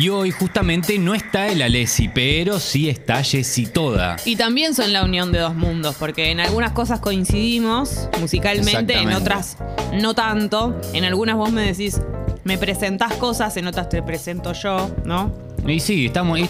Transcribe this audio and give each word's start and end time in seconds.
Y 0.00 0.08
hoy 0.08 0.30
justamente 0.30 0.98
no 0.98 1.14
está 1.14 1.48
el 1.48 1.60
Alessi, 1.60 2.08
pero 2.08 2.58
sí 2.58 2.88
está 2.88 3.22
Jessie 3.22 3.66
toda. 3.66 4.16
Y 4.24 4.34
también 4.36 4.74
son 4.74 4.94
la 4.94 5.04
unión 5.04 5.30
de 5.30 5.40
dos 5.40 5.54
mundos, 5.54 5.94
porque 5.98 6.30
en 6.30 6.40
algunas 6.40 6.72
cosas 6.72 7.00
coincidimos 7.00 8.08
musicalmente, 8.18 8.94
en 8.96 9.12
otras 9.12 9.58
no 9.92 10.14
tanto. 10.14 10.80
En 10.94 11.04
algunas 11.04 11.36
vos 11.36 11.52
me 11.52 11.66
decís, 11.66 12.00
me 12.44 12.56
presentás 12.56 13.12
cosas, 13.16 13.54
en 13.58 13.66
otras 13.66 13.90
te 13.90 14.02
presento 14.02 14.54
yo, 14.54 14.90
¿no? 15.04 15.34
Y 15.66 15.80
sí, 15.80 16.06
estamos 16.06 16.38
y- 16.38 16.48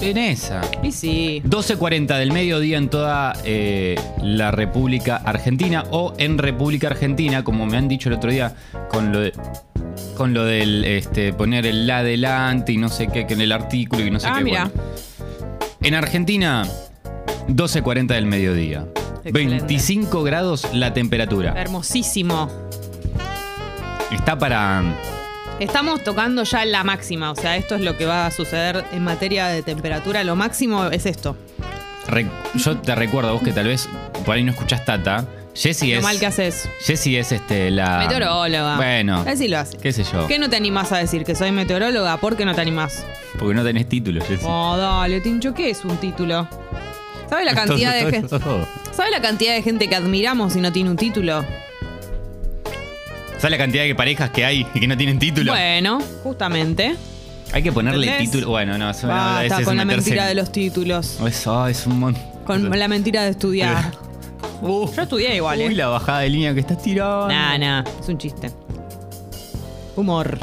en 0.00 0.16
esa. 0.18 0.60
Y 0.80 0.92
sí. 0.92 1.42
12.40 1.44 2.16
del 2.18 2.30
mediodía 2.30 2.78
en 2.78 2.88
toda 2.88 3.32
eh, 3.44 3.96
la 4.22 4.52
República 4.52 5.16
Argentina 5.16 5.82
o 5.90 6.14
en 6.18 6.38
República 6.38 6.86
Argentina, 6.86 7.42
como 7.42 7.66
me 7.66 7.76
han 7.76 7.88
dicho 7.88 8.08
el 8.08 8.14
otro 8.14 8.30
día, 8.30 8.54
con 8.90 9.10
lo 9.10 9.18
de, 9.18 9.32
con 10.16 10.34
lo 10.34 10.44
del 10.44 10.84
este, 10.84 11.32
poner 11.32 11.66
el 11.66 11.86
la 11.86 11.98
adelante 11.98 12.72
y 12.72 12.76
no 12.76 12.88
sé 12.88 13.08
qué, 13.08 13.26
que 13.26 13.34
en 13.34 13.40
el 13.40 13.52
artículo 13.52 14.04
y 14.04 14.10
no 14.10 14.20
sé 14.20 14.26
Ah, 14.28 14.34
qué. 14.38 14.44
mira. 14.44 14.64
bueno. 14.74 14.82
En 15.82 15.94
Argentina, 15.94 16.66
12.40 17.48 18.06
del 18.08 18.26
mediodía. 18.26 18.86
Excelente. 19.24 19.34
25 19.66 20.22
grados 20.22 20.66
la 20.72 20.92
temperatura. 20.94 21.54
Hermosísimo. 21.56 22.50
Está 24.10 24.38
para... 24.38 24.82
Estamos 25.60 26.02
tocando 26.02 26.42
ya 26.42 26.64
la 26.64 26.82
máxima, 26.84 27.30
o 27.30 27.36
sea, 27.36 27.56
esto 27.56 27.76
es 27.76 27.80
lo 27.82 27.96
que 27.96 28.06
va 28.06 28.26
a 28.26 28.30
suceder 28.32 28.84
en 28.92 29.04
materia 29.04 29.46
de 29.46 29.62
temperatura. 29.62 30.24
Lo 30.24 30.34
máximo 30.36 30.86
es 30.86 31.06
esto. 31.06 31.36
re- 32.08 32.26
yo 32.56 32.76
te 32.78 32.94
recuerdo 32.94 33.30
a 33.30 33.32
vos 33.34 33.42
que 33.42 33.52
tal 33.52 33.68
vez 33.68 33.88
por 34.24 34.34
ahí 34.34 34.42
no 34.42 34.50
escuchás 34.50 34.84
Tata. 34.84 35.24
Jessie 35.54 35.92
Lo 35.92 35.98
es... 35.98 36.02
mal 36.02 36.18
que 36.18 36.26
haces. 36.26 36.68
Jessie 36.80 37.18
es 37.18 37.30
este, 37.32 37.70
la... 37.70 37.98
Meteoróloga. 37.98 38.76
Bueno, 38.76 39.24
Así 39.26 39.46
lo 39.48 39.58
hace. 39.58 39.78
qué 39.78 39.92
sé 39.92 40.02
yo. 40.04 40.26
¿Qué 40.26 40.38
no 40.38 40.50
te 40.50 40.56
animás 40.56 40.90
a 40.92 40.98
decir? 40.98 41.24
¿Que 41.24 41.34
soy 41.36 41.52
meteoróloga? 41.52 42.16
¿Por 42.16 42.36
qué 42.36 42.44
no 42.44 42.54
te 42.54 42.60
animás? 42.60 43.06
Porque 43.38 43.54
no 43.54 43.62
tenés 43.62 43.88
título, 43.88 44.20
Jessie. 44.24 44.46
Oh, 44.48 44.76
dale, 44.76 45.20
Tincho, 45.20 45.54
¿qué 45.54 45.70
es 45.70 45.84
un 45.84 45.96
título? 45.98 46.48
¿Sabes 47.30 47.46
la 47.46 47.54
cantidad 47.66 47.94
de 47.94 48.10
gente? 48.10 48.28
¿Sabes 48.92 49.12
la 49.12 49.20
cantidad 49.22 49.54
de 49.54 49.62
gente 49.62 49.88
que 49.88 49.94
admiramos 49.94 50.56
y 50.56 50.60
no 50.60 50.72
tiene 50.72 50.90
un 50.90 50.96
título? 50.96 51.44
¿Sabes 53.38 53.50
la 53.52 53.58
cantidad 53.58 53.84
de 53.84 53.94
parejas 53.94 54.30
que 54.30 54.44
hay 54.44 54.66
y 54.74 54.80
que 54.80 54.86
no 54.86 54.96
tienen 54.96 55.18
título? 55.18 55.52
Bueno, 55.52 56.00
justamente. 56.22 56.96
Hay 57.52 57.62
que 57.62 57.70
ponerle 57.72 58.06
¿Entendés? 58.06 58.30
título. 58.32 58.50
Bueno, 58.50 58.76
no, 58.78 58.90
eso 58.90 59.06
no, 59.06 59.12
Basta 59.14 59.44
ese 59.46 59.60
es 59.60 59.64
con 59.68 59.76
la 59.76 59.84
meterse 59.84 60.10
mentira 60.10 60.22
en- 60.24 60.28
de 60.30 60.34
los 60.34 60.50
títulos. 60.50 61.18
Eso 61.24 61.68
es 61.68 61.86
un 61.86 62.00
montón. 62.00 62.22
Con 62.44 62.76
la 62.78 62.88
mentira 62.88 63.22
de 63.22 63.30
estudiar. 63.30 63.92
Uh, 64.64 64.90
Yo 64.94 65.02
estudié 65.02 65.36
igual, 65.36 65.58
Uy, 65.58 65.64
¿eh? 65.64 65.74
la 65.74 65.88
bajada 65.88 66.20
de 66.20 66.30
línea 66.30 66.54
que 66.54 66.60
estás 66.60 66.80
tirando. 66.82 67.28
Nah, 67.28 67.58
nah, 67.58 67.84
es 68.00 68.08
un 68.08 68.16
chiste. 68.16 68.50
Humor. 69.94 70.38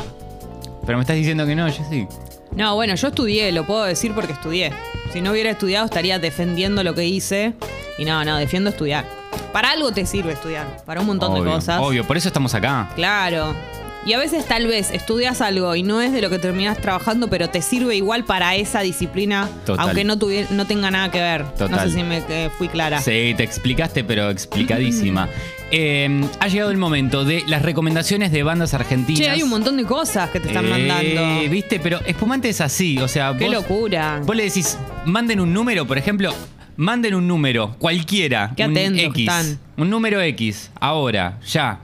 Pero 0.85 0.97
me 0.99 1.01
estás 1.01 1.15
diciendo 1.15 1.43
que 1.47 1.55
no, 1.55 1.65
Jessy. 1.71 2.07
No, 2.55 2.75
bueno, 2.75 2.93
yo 2.93 3.07
estudié, 3.07 3.51
lo 3.51 3.65
puedo 3.65 3.83
decir 3.83 4.13
porque 4.13 4.33
estudié. 4.33 4.71
Si 5.11 5.21
no 5.21 5.31
hubiera 5.31 5.49
estudiado 5.49 5.85
estaría 5.85 6.19
defendiendo 6.19 6.83
lo 6.83 6.93
que 6.93 7.05
hice. 7.05 7.55
Y 7.97 8.05
no, 8.05 8.23
no, 8.23 8.37
defiendo 8.37 8.69
estudiar. 8.69 9.05
Para 9.51 9.71
algo 9.71 9.91
te 9.91 10.05
sirve 10.05 10.33
estudiar, 10.33 10.83
para 10.85 11.01
un 11.01 11.07
montón 11.07 11.31
Obvio, 11.31 11.43
de 11.43 11.51
cosas. 11.51 11.81
Obvio, 11.81 12.05
por 12.05 12.15
eso 12.15 12.27
estamos 12.27 12.53
acá. 12.53 12.89
Claro. 12.95 13.55
Y 14.03 14.13
a 14.13 14.17
veces 14.17 14.45
tal 14.47 14.65
vez 14.65 14.89
estudias 14.91 15.41
algo 15.41 15.75
y 15.75 15.83
no 15.83 16.01
es 16.01 16.11
de 16.11 16.21
lo 16.23 16.31
que 16.31 16.39
terminas 16.39 16.79
trabajando, 16.79 17.29
pero 17.29 17.51
te 17.51 17.61
sirve 17.61 17.95
igual 17.95 18.23
para 18.23 18.55
esa 18.55 18.81
disciplina, 18.81 19.47
Total. 19.63 19.85
aunque 19.85 20.03
no, 20.03 20.17
tuvi- 20.17 20.49
no 20.49 20.65
tenga 20.65 20.89
nada 20.89 21.11
que 21.11 21.19
ver. 21.21 21.43
No 21.43 21.51
Total. 21.51 21.87
sé 21.91 21.97
si 21.97 22.03
me 22.03 22.23
eh, 22.27 22.49
fui 22.57 22.67
clara. 22.67 22.99
Sí, 22.99 23.35
te 23.37 23.43
explicaste, 23.43 24.03
pero 24.03 24.31
explicadísima. 24.31 25.29
Eh, 25.69 26.25
ha 26.39 26.47
llegado 26.47 26.71
el 26.71 26.77
momento 26.77 27.23
de 27.25 27.43
las 27.45 27.61
recomendaciones 27.61 28.31
de 28.31 28.41
bandas 28.41 28.73
argentinas. 28.73 29.21
Che, 29.21 29.29
hay 29.29 29.43
un 29.43 29.49
montón 29.49 29.77
de 29.77 29.83
cosas 29.85 30.31
que 30.31 30.39
te 30.39 30.47
están 30.47 30.65
Eh, 30.65 30.69
mandando. 30.69 31.49
Viste, 31.51 31.79
pero 31.79 31.99
Espumante 32.05 32.49
es 32.49 32.59
así. 32.59 32.97
O 32.97 33.07
sea, 33.07 33.35
Qué 33.37 33.45
vos- 33.45 33.53
locura. 33.53 34.19
Vos 34.25 34.35
le 34.35 34.45
decís, 34.45 34.79
manden 35.05 35.39
un 35.39 35.53
número, 35.53 35.85
por 35.85 35.99
ejemplo, 35.99 36.33
manden 36.75 37.13
un 37.13 37.27
número, 37.27 37.75
cualquiera. 37.77 38.51
Qué 38.57 38.65
un 38.65 38.71
atentos 38.71 38.99
que 38.99 39.05
X. 39.21 39.29
están. 39.29 39.59
Un 39.77 39.89
número 39.91 40.19
X, 40.21 40.71
ahora, 40.79 41.37
ya. 41.47 41.79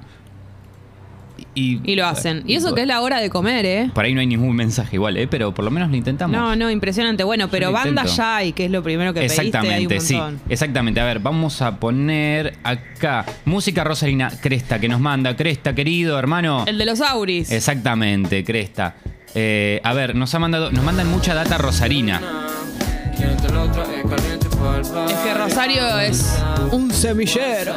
Y, 1.58 1.82
Y 1.84 1.96
lo 1.96 2.06
hacen. 2.06 2.44
Y 2.46 2.54
eso 2.54 2.76
que 2.76 2.82
es 2.82 2.88
la 2.88 3.02
hora 3.02 3.20
de 3.20 3.32
comer, 3.32 3.66
¿eh? 3.66 3.90
Por 3.92 4.06
ahí 4.06 4.14
no 4.14 4.20
hay 4.20 4.28
ningún 4.28 4.56
mensaje 4.56 4.98
igual, 4.98 5.18
¿eh? 5.18 5.28
Pero 5.28 5.56
por 5.56 5.66
lo 5.66 5.72
menos 5.72 5.90
lo 5.90 5.96
intentamos. 5.96 6.38
No, 6.38 6.56
no, 6.56 6.70
impresionante. 6.70 7.24
Bueno, 7.24 7.50
pero 7.50 7.72
intento. 7.72 8.04
ya 8.06 8.38
hay, 8.38 8.54
que 8.54 8.66
es 8.66 8.72
lo 8.72 8.84
primero 8.84 9.12
que 9.12 9.22
pediste, 9.22 9.42
hay 9.42 9.48
un 9.48 9.92
Exactamente, 9.92 10.00
sí. 10.00 10.20
Exactamente. 10.50 11.00
A 11.00 11.06
ver, 11.06 11.20
vamos 11.20 11.64
a 11.64 11.80
poner 11.80 12.54
acá 12.64 13.26
música 13.46 13.84
Rosarina 13.84 14.30
Cresta 14.40 14.78
que 14.78 14.88
nos 14.88 15.00
manda. 15.00 15.36
Cresta, 15.36 15.74
querido 15.74 16.20
hermano. 16.20 16.64
El 16.68 16.78
de 16.78 16.86
los 16.86 17.02
Auris. 17.02 17.52
Exactamente, 17.52 18.44
Cresta. 18.44 18.96
Eh, 19.34 19.82
a 19.84 19.94
ver, 19.94 20.16
nos 20.16 20.36
ha 20.36 20.40
mandado, 20.40 20.72
nos 20.72 20.84
mandan 20.84 21.10
mucha 21.10 21.34
data 21.34 21.58
rosarina. 21.58 22.22
Es 25.08 25.18
que 25.24 25.34
Rosario 25.34 26.00
es 26.00 26.40
un 26.72 26.92
semillero. 26.92 27.74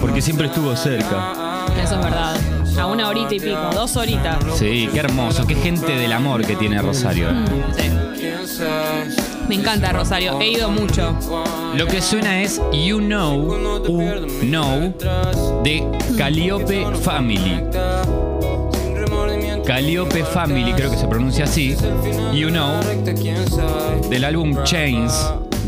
Porque 0.00 0.22
siempre 0.22 0.46
estuvo 0.46 0.74
cerca. 0.76 1.47
Eso 1.82 1.94
es 1.94 2.04
verdad. 2.04 2.36
A 2.78 2.86
una 2.86 3.08
horita 3.08 3.34
y 3.34 3.40
pico, 3.40 3.70
dos 3.74 3.96
horitas. 3.96 4.36
Sí, 4.56 4.88
qué 4.92 5.00
hermoso, 5.00 5.46
qué 5.46 5.54
gente 5.56 5.92
del 5.96 6.12
amor 6.12 6.44
que 6.46 6.54
tiene 6.56 6.80
Rosario. 6.80 7.28
eh. 7.30 7.44
Sí. 8.46 8.62
Me 9.48 9.54
encanta 9.54 9.92
Rosario, 9.92 10.40
he 10.40 10.50
ido 10.50 10.70
mucho. 10.70 11.14
Lo 11.74 11.86
que 11.86 12.00
suena 12.02 12.40
es 12.42 12.60
You 12.72 12.98
Know, 12.98 13.46
U 13.88 14.26
Know, 14.42 14.94
de 15.62 15.86
Calliope 16.16 16.86
Family. 17.02 17.62
Calliope 19.64 20.24
Family, 20.24 20.72
creo 20.72 20.90
que 20.90 20.96
se 20.96 21.06
pronuncia 21.08 21.44
así. 21.44 21.76
You 22.34 22.48
Know, 22.48 22.80
del 24.10 24.24
álbum 24.24 24.62
Chains 24.64 25.14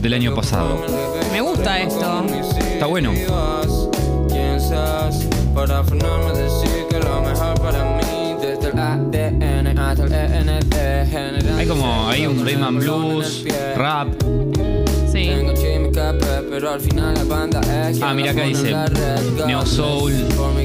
del 0.01 0.15
año 0.15 0.35
pasado. 0.35 0.85
Me 1.33 1.41
gusta 1.41 1.81
esto. 1.81 2.25
Está 2.73 2.87
bueno. 2.87 3.13
Para 5.55 5.83
frenarme 5.83 6.33
decir 6.33 6.87
que 6.89 6.99
lo 6.99 7.21
mejor 7.23 7.61
para 7.61 7.85
mí 7.97 8.37
desde 8.41 8.71
el 8.71 8.79
ADN 8.79 9.79
hasta 9.79 10.05
el 10.05 10.49
ENT 10.49 10.75
Hay 11.59 11.67
como, 11.67 12.09
hay 12.09 12.27
un 12.27 12.45
rhythm 12.45 12.65
and 12.65 12.79
blues, 12.79 13.45
rap. 13.77 14.09
Ah, 18.03 18.15
mira 18.15 18.33
acá 18.33 18.45
dice 18.45 18.75
Neo 19.47 19.65
Soul, 19.65 20.13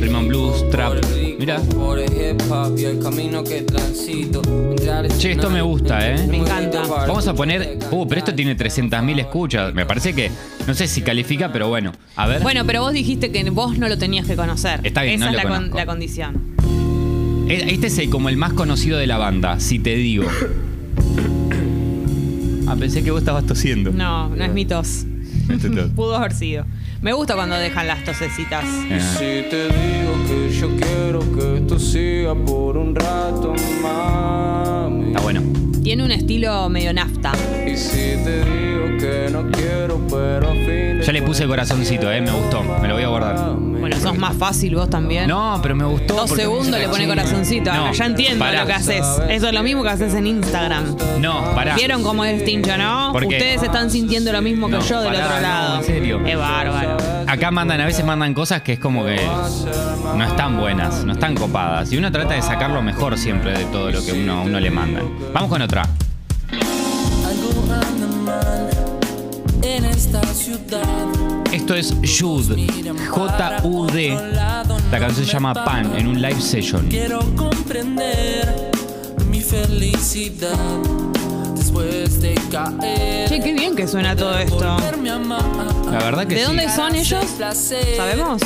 Rhythm 0.01 0.28
Blues, 0.28 0.69
Trap. 0.72 0.94
Mira. 1.38 1.59
Por 1.59 2.00
el 2.00 2.11
hip 2.11 2.41
hop 2.50 2.78
y 2.78 2.85
el 2.85 3.00
camino 3.00 3.44
que 3.44 3.61
transito. 3.61 4.41
Che, 5.17 5.31
esto 5.31 5.50
me 5.50 5.61
gusta, 5.61 6.09
¿eh? 6.09 6.28
Me 6.28 6.38
encanta. 6.38 6.81
Vamos 6.88 7.28
a 7.28 7.33
poner. 7.33 7.78
Uh, 7.91 8.07
pero 8.07 8.19
esto 8.19 8.33
tiene 8.33 8.57
300.000 8.57 9.19
escuchas. 9.19 9.73
Me 9.73 9.85
parece 9.85 10.13
que. 10.13 10.31
No 10.66 10.73
sé 10.73 10.88
si 10.88 11.01
califica, 11.01 11.51
pero 11.51 11.67
bueno. 11.67 11.91
A 12.16 12.27
ver. 12.27 12.41
Bueno, 12.41 12.66
pero 12.66 12.81
vos 12.81 12.94
dijiste 12.94 13.31
que 13.31 13.47
vos 13.50 13.77
no 13.77 13.88
lo 13.88 13.97
tenías 13.97 14.25
que 14.25 14.35
conocer. 14.35 14.79
Está 14.83 15.03
bien, 15.03 15.16
Esa 15.16 15.31
no 15.31 15.38
es 15.38 15.44
lo 15.44 15.50
la, 15.50 15.59
la 15.59 15.85
condición. 15.85 16.56
Este 17.47 17.88
es 17.88 17.97
el, 18.00 18.09
como 18.09 18.29
el 18.29 18.38
más 18.38 18.53
conocido 18.53 18.97
de 18.97 19.06
la 19.06 19.17
banda, 19.17 19.59
si 19.59 19.79
te 19.79 19.95
digo. 19.95 20.25
Ah, 22.67 22.75
pensé 22.75 23.03
que 23.03 23.12
vos 23.12 23.19
estabas 23.19 23.45
tosiendo. 23.45 23.91
No, 23.91 24.29
no 24.29 24.44
es 24.44 24.51
mi 24.51 24.66
tos. 24.66 25.06
Este. 25.50 25.69
Pudo 25.95 26.16
haber 26.16 26.33
sido. 26.33 26.66
Me 27.01 27.13
gusta 27.13 27.35
cuando 27.35 27.56
dejan 27.57 27.88
las 27.88 28.03
tosecitas. 28.03 28.66
Eh, 28.89 29.00
Si 29.00 29.50
te 29.50 29.66
digo 29.66 30.13
que 30.28 30.51
yo 30.56 30.69
quiero 30.75 31.19
que 31.35 31.57
esto 31.57 31.78
siga 31.79 32.33
por 32.35 32.78
un 32.78 32.95
rato 32.95 33.53
mami. 33.81 35.07
Está 35.09 35.22
bueno. 35.22 35.41
Tiene 35.83 36.03
un 36.03 36.11
estilo 36.11 36.67
medio 36.69 36.94
nafta. 36.94 37.31
Y 37.75 37.78
si 37.78 37.97
te 38.24 38.46
digo 38.46 38.97
que 38.97 39.28
no 39.30 39.52
quiero, 39.52 40.00
pero 40.09 40.47
a 40.47 40.52
fin 40.53 40.66
de 41.00 41.03
Ya 41.06 41.12
le 41.12 41.22
puse 41.22 41.46
corazoncito, 41.46 42.09
eh, 42.09 42.22
me 42.22 42.31
gustó. 42.31 42.63
Me 42.81 42.88
lo 42.88 42.94
voy 42.94 43.03
a 43.03 43.08
guardar. 43.09 43.36
Bueno, 43.58 43.97
sos 44.00 44.18
más 44.18 44.34
fácil 44.38 44.75
vos 44.75 44.90
también. 44.90 45.28
No, 45.28 45.59
pero 45.62 45.75
me 45.75 45.84
gustó. 45.84 46.13
Dos 46.16 46.30
porque- 46.30 46.44
segundos 46.44 46.80
le 46.80 46.88
pone 46.88 47.06
corazoncito. 47.06 47.72
No, 47.74 47.80
Ahora 47.81 47.91
ya 47.91 48.06
entiendo 48.06 48.40
pará. 48.46 48.62
lo 48.62 48.68
que 48.68 48.74
haces. 48.74 49.06
Eso 49.30 49.48
es 49.48 49.54
lo 49.54 49.62
mismo 49.62 49.83
que 49.83 49.89
haces 49.89 50.13
en 50.13 50.25
Instagram. 50.25 50.95
No, 51.19 51.54
pará. 51.54 51.75
¿Vieron 51.75 52.01
cómo 52.01 52.24
es 52.24 52.45
Tincho, 52.45 52.77
no? 52.77 53.10
¿Por 53.12 53.27
qué? 53.27 53.36
Ustedes 53.36 53.63
están 53.63 53.92
sintiendo 53.92 54.31
lo 54.31 54.42
mismo 54.42 54.68
que 54.68 54.78
No, 54.78 54.80
yo 54.81 55.01
del 55.01 55.12
pará, 55.13 55.25
otro 55.25 55.36
no, 55.36 55.42
lado. 55.42 55.78
en 55.80 55.83
serio. 55.83 56.24
Qué 56.24 56.36
bárbaro. 56.38 56.98
Acá 57.28 57.51
mandan, 57.51 57.81
a 57.81 57.86
veces 57.86 58.06
mandan 58.06 58.33
cosas 58.33 58.62
que 58.62 58.74
es 58.74 58.80
como 58.80 59.04
que 59.04 59.19
no 60.16 60.24
están 60.24 60.57
buenas, 60.57 61.04
no 61.04 61.12
están 61.12 61.36
copadas. 61.36 61.92
Y 61.92 61.98
uno 61.98 62.10
trata 62.10 62.36
de 62.36 62.42
sacar 62.42 62.69
lo 62.71 62.81
mejor 62.81 63.18
siempre 63.18 63.51
de 63.51 63.66
todo 63.66 63.92
lo 63.92 64.04
que 64.04 64.13
uno, 64.13 64.44
uno 64.44 64.60
le 64.62 64.71
mandan. 64.71 65.04
Vamos 65.33 65.50
con 65.50 65.62
otra. 65.62 65.83
Esto 71.51 71.75
es 71.75 71.94
Jude, 72.03 72.67
J-U-D. 73.09 74.09
La 74.91 75.00
canción 75.00 75.25
se 75.25 75.31
llama 75.31 75.53
Pan 75.53 75.95
en 75.95 76.07
un 76.07 76.21
live 76.21 76.41
session. 76.41 76.88
Quiero 76.88 77.19
comprender 77.35 78.71
mi 79.29 79.41
felicidad 79.41 80.57
después 81.56 82.19
de 82.21 82.35
caer. 82.51 83.29
Che, 83.29 83.39
qué 83.39 83.53
bien 83.53 83.75
que 83.75 83.88
suena 83.88 84.15
todo 84.15 84.38
esto. 84.38 84.59
La 84.59 86.00
verdad 86.00 86.27
que 86.27 86.35
¿De 86.35 86.41
sí. 86.41 86.47
dónde 86.47 86.69
son 86.69 86.95
ellos? 86.95 87.25
¿Sabemos? 87.95 88.41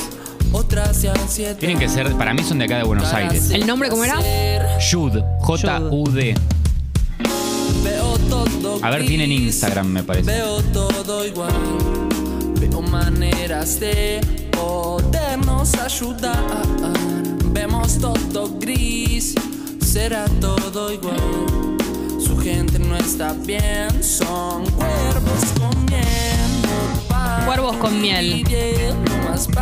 otras 0.52 0.98
se 0.98 1.10
han 1.10 1.30
siete. 1.30 1.56
Tienen 1.56 1.78
que 1.78 1.88
ser, 1.88 2.12
para 2.16 2.34
mí 2.34 2.44
son 2.44 2.58
de 2.60 2.66
acá 2.66 2.78
de 2.78 2.84
Buenos 2.84 3.14
Aires. 3.14 3.52
¿El 3.52 3.66
nombre 3.68 3.90
cómo 3.90 4.04
era? 4.04 4.20
Jud, 4.92 5.20
J-U-D. 5.40 6.36
A 8.82 8.90
ver, 8.90 9.06
tienen 9.06 9.32
Instagram, 9.32 9.88
me 9.88 10.04
parece. 10.04 10.32
Veo 10.32 10.62
todo 10.74 11.26
igual. 11.26 11.52
Maneras 12.92 13.80
de 13.80 14.20
podernos 14.52 15.74
ayudar. 15.76 16.64
Vemos 17.52 18.00
todo 18.00 18.50
gris. 18.60 19.36
Será 19.80 20.26
todo 20.42 20.92
igual. 20.92 21.78
Su 22.20 22.38
gente 22.38 22.80
no 22.80 22.96
está 22.96 23.34
bien. 23.34 24.04
Son 24.04 24.66
cuervos 24.72 25.44
comiendo 25.60 26.70
pan. 27.08 27.46
Cuervos 27.46 27.78
con 27.78 28.02
miel. 28.02 28.44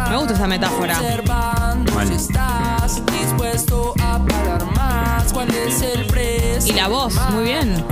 Me 0.09 0.17
gusta 0.17 0.33
esa 0.33 0.47
metáfora. 0.47 0.97
Observando 0.97 1.93
Mal. 1.93 2.07
si 2.07 2.13
estás 2.13 3.01
dispuesto 3.05 3.93
a 4.01 4.19
pagar 4.25 4.65
más. 4.73 5.33
¿Cuál 5.33 5.49
es 5.53 5.81
el 5.81 6.05
precio? 6.05 6.73
Y 6.73 6.77
la 6.77 6.87
voz, 6.87 7.13
muy 7.31 7.43
bien. 7.43 7.83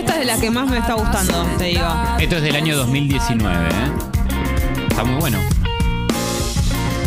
Esta 0.00 0.12
es 0.14 0.18
de 0.20 0.24
la 0.24 0.40
que 0.40 0.50
más 0.50 0.68
me 0.68 0.78
está 0.78 0.94
gustando, 0.94 1.44
te 1.58 1.64
digo. 1.64 1.86
Esto 2.18 2.36
es 2.36 2.42
del 2.42 2.56
año 2.56 2.76
2019, 2.76 3.68
¿eh? 3.68 3.70
Está 4.88 5.04
muy 5.04 5.20
bueno. 5.20 5.38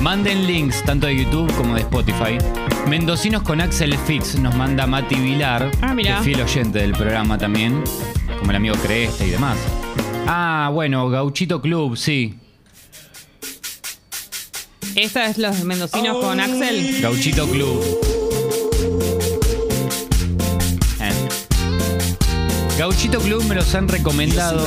Manden 0.02 0.46
links 0.46 0.84
tanto 0.84 1.08
de 1.08 1.16
YouTube 1.24 1.52
como 1.56 1.76
de 1.76 1.82
Spotify. 1.82 2.38
Mendocinos 2.88 3.42
con 3.44 3.62
Axel 3.62 3.98
Fix 3.98 4.36
nos 4.38 4.54
manda 4.56 4.86
Mati 4.86 5.16
Vilar, 5.16 5.72
Ah, 5.82 5.96
que 5.96 6.10
es 6.10 6.20
fiel 6.20 6.42
oyente 6.42 6.80
del 6.80 6.92
programa 6.92 7.38
también, 7.38 7.84
como 8.40 8.52
el 8.52 8.58
amigo 8.58 8.76
Cresta 8.76 9.26
y 9.26 9.30
demás. 9.32 9.58
Ah, 10.28 10.70
bueno, 10.72 11.10
Gauchito 11.10 11.62
Club, 11.62 11.98
sí. 11.98 12.36
Esta 14.96 15.26
es 15.26 15.38
los 15.40 15.64
mendocinos 15.64 16.18
con 16.24 16.40
Axel. 16.40 17.02
Gauchito 17.02 17.48
Club. 17.48 18.13
Gauchito 22.78 23.20
Club 23.20 23.44
me 23.44 23.56
los 23.56 23.74
han 23.76 23.88
recomendado. 23.88 24.66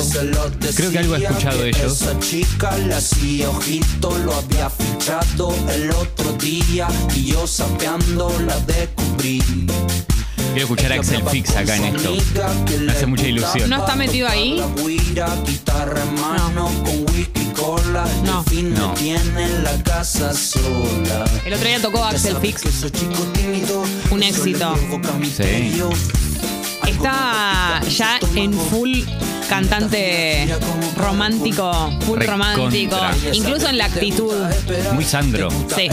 Creo 0.76 0.90
que 0.90 0.98
algo 0.98 1.16
he 1.16 1.24
escuchado 1.24 1.60
de 1.62 1.70
ellos. 1.70 2.02
Esa 2.02 2.18
chica 2.20 2.76
le 2.78 2.94
hacía 2.94 3.50
ojito, 3.50 4.16
lo 4.18 4.34
había 4.34 4.70
fichado 4.70 5.54
el 5.72 5.90
otro 5.90 6.32
día 6.34 6.86
y 7.14 7.26
yo 7.26 7.46
sapeando 7.46 8.32
la 8.46 8.58
descubrí. 8.60 9.42
Quiero 10.52 10.68
escuchar 10.72 10.92
a 10.92 10.94
Axel 10.96 11.22
Fix 11.28 11.50
acá 11.56 11.76
en 11.76 11.96
esto. 11.96 12.16
Me 12.80 12.92
hace 12.92 13.06
mucha 13.06 13.26
ilusión. 13.26 13.68
¿No 13.68 13.78
está 13.78 13.96
metido 13.96 14.28
ahí? 14.28 14.62
No. 18.24 18.44
El 18.46 18.72
No. 18.72 18.94
no 21.44 21.54
otro 21.54 21.68
día 21.68 21.82
tocó 21.82 22.04
Axel 22.04 22.36
Fix. 22.38 22.62
Un 24.10 24.22
éxito. 24.22 24.74
Sí. 25.36 25.82
Está 26.86 27.80
ya 27.88 28.18
en 28.34 28.52
full 28.52 29.00
cantante 29.48 30.48
romántico, 30.96 31.72
full 32.00 32.18
Recontra. 32.18 32.54
romántico, 32.54 32.96
incluso 33.32 33.68
en 33.68 33.78
la 33.78 33.86
actitud. 33.86 34.34
Muy 34.92 35.04
Sandro. 35.04 35.48
Sí. 35.74 35.88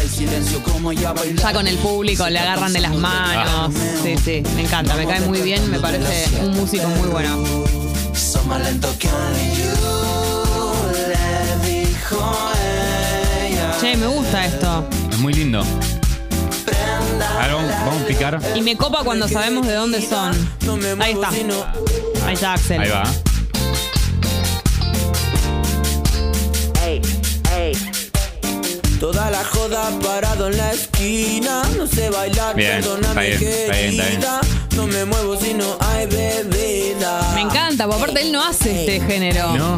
Ya 1.36 1.54
con 1.54 1.68
el 1.68 1.78
público 1.78 2.28
le 2.30 2.40
agarran 2.40 2.74
de 2.74 2.80
las 2.80 2.96
manos. 2.96 3.74
Sí, 4.02 4.16
sí, 4.24 4.44
me 4.56 4.62
encanta, 4.62 4.96
me 4.96 5.06
cae 5.06 5.22
muy 5.22 5.42
bien, 5.42 5.70
me 5.70 5.80
parece 5.80 6.42
un 6.42 6.52
músico 6.52 6.88
muy 6.88 7.10
bueno. 7.10 7.44
Che, 13.80 13.98
me 13.98 14.08
gusta 14.08 14.46
esto. 14.46 14.88
Es 15.12 15.18
muy 15.20 15.34
lindo. 15.34 15.64
A 17.34 17.48
ver, 17.48 17.56
vamos, 17.56 17.72
vamos 17.72 18.02
a 18.02 18.06
picar. 18.06 18.40
Y 18.56 18.62
me 18.62 18.78
copa 18.78 19.04
cuando 19.04 19.28
sabemos 19.28 19.68
de 19.68 19.74
dónde 19.74 20.02
son. 20.02 20.34
Ahí 21.02 21.14
está. 21.14 21.30
Ahí 22.26 22.34
está 22.34 22.54
Axel. 22.54 22.80
Ahí 22.80 22.90
va. 22.90 23.04
Toda 29.00 29.30
la 29.30 29.44
joda 29.44 29.90
parado 30.02 30.48
en 30.48 30.58
la 30.58 30.72
esquina. 30.72 31.64
No 31.78 31.86
sé 31.88 32.10
bailar, 32.10 32.56
Bien, 32.56 32.82
perdóname 32.82 33.34
está 33.34 33.44
bien, 33.44 33.54
está 33.54 33.74
bien, 33.74 34.02
está 34.14 34.42
bien. 34.42 34.63
No 34.76 34.88
me 34.88 35.06
muevo 35.06 35.38
si 35.38 35.54
no 35.54 35.78
hay 35.80 36.08
bebida. 36.08 37.32
Me 37.36 37.42
encanta, 37.42 37.86
porque 37.86 38.02
aparte 38.02 38.22
él 38.22 38.32
no 38.32 38.44
hace 38.44 38.82
este 38.82 39.06
género. 39.06 39.56
¿No? 39.56 39.78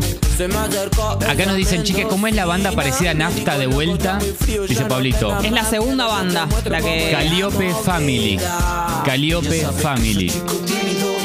Acá 1.29 1.45
nos 1.45 1.55
dicen, 1.55 1.83
chiques, 1.83 2.05
¿cómo 2.07 2.27
es 2.27 2.35
la 2.35 2.45
banda 2.45 2.73
parecida 2.73 3.11
a 3.11 3.13
Nafta 3.13 3.57
de 3.57 3.67
vuelta? 3.67 4.19
Dice 4.67 4.85
Pablito. 4.85 5.39
Es 5.41 5.51
la 5.51 5.63
segunda 5.63 6.07
banda 6.07 6.47
la 6.65 6.81
que. 6.81 7.09
Calliope 7.11 7.73
Family. 7.83 8.39
Calliope 9.05 9.65
Family. 9.81 10.31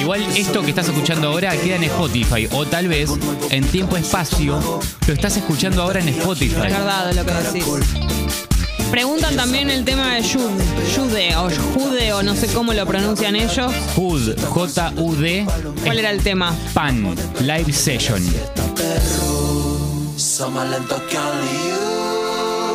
Igual 0.00 0.22
esto 0.36 0.62
que 0.62 0.70
estás 0.70 0.88
escuchando 0.88 1.28
ahora 1.28 1.56
queda 1.56 1.76
en 1.76 1.84
Spotify. 1.84 2.48
O 2.52 2.64
tal 2.66 2.88
vez 2.88 3.10
en 3.50 3.66
tiempo 3.66 3.96
espacio 3.96 4.60
lo 5.06 5.12
estás 5.12 5.36
escuchando 5.36 5.82
ahora 5.82 6.00
en 6.00 6.08
Spotify. 6.08 6.54
Es 6.66 6.72
verdad 6.72 7.12
lo 7.12 7.26
que 7.26 7.32
decís. 7.32 8.49
Preguntan 8.90 9.36
también 9.36 9.70
el 9.70 9.84
tema 9.84 10.14
de 10.14 10.22
Jude, 10.22 10.64
Jude 10.96 11.36
o 11.36 11.48
Jude 11.74 12.12
o 12.12 12.22
no 12.22 12.34
sé 12.34 12.48
cómo 12.48 12.72
lo 12.72 12.84
pronuncian 12.86 13.36
ellos. 13.36 13.72
Hood, 13.96 14.36
J-U-D, 14.48 15.46
¿Cuál 15.84 15.98
era 15.98 16.10
el 16.10 16.22
tema? 16.22 16.52
Pan, 16.74 17.14
Live 17.40 17.72
Session. 17.72 18.20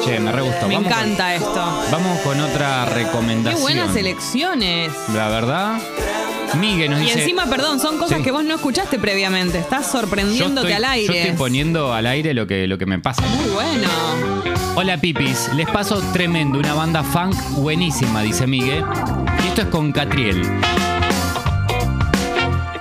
Che, 0.04 0.20
me 0.20 0.32
re 0.32 0.42
gustó. 0.42 0.68
Me 0.68 0.76
Vamos 0.76 0.92
con- 0.92 1.02
encanta 1.02 1.36
esto. 1.36 1.84
Vamos 1.92 2.20
con 2.22 2.40
otra 2.40 2.86
Qué 2.88 2.94
recomendación. 3.04 3.62
buenas 3.62 3.96
elecciones. 3.96 4.92
La 5.14 5.30
verdad, 5.30 5.80
Miguel 6.60 6.92
nos 6.92 7.02
Y 7.02 7.06
dice... 7.06 7.20
encima, 7.22 7.46
perdón, 7.48 7.80
son 7.80 7.98
cosas 7.98 8.18
Sí. 8.20 8.24
que 8.24 8.32
vos 8.32 8.44
no 8.44 8.56
escuchaste 8.56 8.98
previamente. 9.00 9.60
Estás 9.60 9.88
sorprendiéndote 9.92 10.72
estoy- 10.72 10.84
al 10.86 10.96
Yo 10.96 11.02
estoy 11.02 11.18
aire. 11.18 11.34
poniendo 11.34 11.94
al 11.94 12.06
aire 12.08 12.34
lo 12.34 12.48
que, 12.48 12.68
lo 12.68 12.78
que 12.78 12.86
me 12.86 13.00
pasa. 13.00 13.22
Muy 13.24 13.50
bueno. 13.52 13.88
Hola 14.76 14.98
Pipis, 14.98 15.50
les 15.56 15.68
paso 15.70 16.02
tremendo, 16.12 16.60
una 16.60 16.74
banda 16.74 17.02
funk 17.04 17.36
buenísima, 17.52 18.22
dice 18.22 18.46
Miguel. 18.46 18.84
Y 19.44 19.48
esto 19.48 19.62
es 19.62 19.68
con 19.68 19.92
Catriel. 19.92 20.42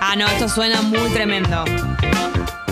Ah, 0.00 0.14
no, 0.16 0.26
esto 0.26 0.48
suena 0.48 0.82
muy 0.82 1.08
tremendo. 1.10 1.64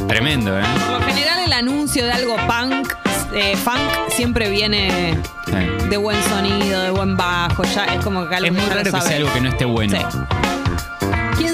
Tremendo, 0.08 0.58
¿eh? 0.58 0.62
Por 0.88 1.00
lo 1.00 1.06
general, 1.06 1.40
el 1.46 1.52
anuncio 1.52 2.04
de 2.04 2.12
algo 2.12 2.37
punk, 2.46 2.93
eh, 3.34 3.56
funk, 3.56 3.81
siempre 4.10 4.50
viene 4.50 5.16
Sí. 5.46 5.88
de 5.88 5.96
buen 5.96 6.20
sonido, 6.25 6.82
de 6.82 6.90
buen 6.90 7.16
bajo. 7.16 7.62
Ya 7.64 7.84
es 7.87 8.04
como 8.04 8.28
que 8.28 8.34
algo 8.34 8.46
Es 8.49 8.52
muy 8.52 8.64
raro 8.69 8.82
que 8.82 8.90
sabe. 8.90 9.06
sea 9.08 9.16
algo 9.16 9.32
que 9.32 9.40
no 9.40 9.49
esté 9.50 9.64
bueno. 9.64 9.99
Sí. 9.99 10.18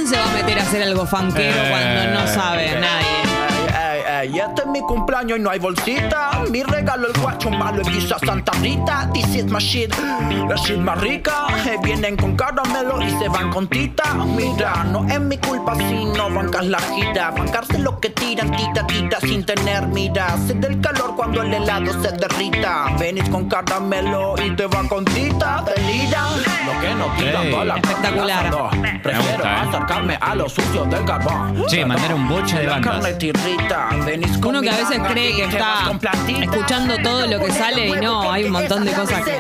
¿Quién 0.08 0.20
se 0.22 0.26
va 0.26 0.30
a 0.30 0.42
meter 0.42 0.58
a 0.58 0.62
hacer 0.62 0.82
algo 0.82 1.04
Eh. 1.50 1.68
cuando 1.70 2.20
no 2.20 2.26
sabe? 2.28 2.80
Nadie. 2.80 3.17
Ey, 4.20 4.38
este 4.38 4.62
es 4.62 4.66
mi 4.66 4.80
cumpleaños 4.80 5.38
y 5.38 5.42
no 5.42 5.50
hay 5.50 5.58
bolsita. 5.60 6.30
Mi 6.50 6.62
regalo, 6.62 7.06
el 7.06 7.20
guacho 7.20 7.50
malo, 7.50 7.82
el 7.82 7.88
guisa 7.92 8.18
Santa 8.18 8.50
Rita. 8.60 9.08
This 9.12 9.34
is 9.36 9.44
my 9.44 9.58
shit, 9.60 9.94
la 10.48 10.56
shit 10.56 10.78
más 10.78 11.00
rica. 11.00 11.46
Eh, 11.66 11.76
vienen 11.84 12.16
con 12.16 12.34
caramelo 12.34 13.00
y 13.02 13.10
se 13.10 13.28
van 13.28 13.50
con 13.50 13.68
tita. 13.68 14.14
Mira, 14.14 14.84
no 14.84 15.06
es 15.08 15.20
mi 15.20 15.38
culpa 15.38 15.76
si 15.76 16.04
no 16.04 16.30
bancas 16.30 16.66
la 16.66 16.78
gira. 16.80 17.30
Bancarse 17.30 17.78
lo 17.78 18.00
que 18.00 18.10
tiran, 18.10 18.50
tita, 18.56 18.86
tita, 18.86 19.20
sin 19.20 19.44
tener 19.44 19.86
mira. 19.86 20.36
Sé 20.46 20.54
del 20.54 20.80
calor 20.80 21.14
cuando 21.14 21.42
el 21.42 21.54
helado 21.54 21.92
se 22.02 22.10
derrita. 22.12 22.86
Venís 22.98 23.28
con 23.28 23.48
caramelo 23.48 24.34
y 24.44 24.50
te 24.56 24.66
va 24.66 24.82
con 24.88 25.04
tita. 25.04 25.62
Deliran 25.76 26.32
lo 26.66 26.80
que 26.80 26.94
no 26.94 27.06
tiran 27.16 27.50
toda 27.50 27.64
la 27.66 27.74
Espectacular. 27.76 28.50
Prefiero 29.02 29.22
gusta, 29.34 29.52
¿eh? 29.52 29.68
acercarme 29.68 30.18
a 30.20 30.34
los 30.34 30.52
sucios 30.52 30.90
del 30.90 31.04
carbón. 31.04 31.64
Che, 31.68 31.84
mandaron 31.84 32.28
bocha 32.28 32.58
de 32.58 32.64
La 32.66 32.72
bandas. 32.72 32.94
carne 32.94 33.12
tirrita, 33.14 33.88
venís 34.08 34.36
Uno 34.44 34.60
que 34.62 34.70
a 34.70 34.76
veces 34.76 35.00
cree 35.08 35.36
que 35.36 35.44
está 35.44 35.92
escuchando 36.40 36.96
todo 37.02 37.26
lo 37.26 37.44
que 37.44 37.52
sale 37.52 37.88
y 37.88 37.92
no, 37.92 38.30
hay 38.30 38.44
un 38.44 38.52
montón 38.52 38.84
de 38.84 38.92
cosas 38.92 39.22
que-. 39.24 39.38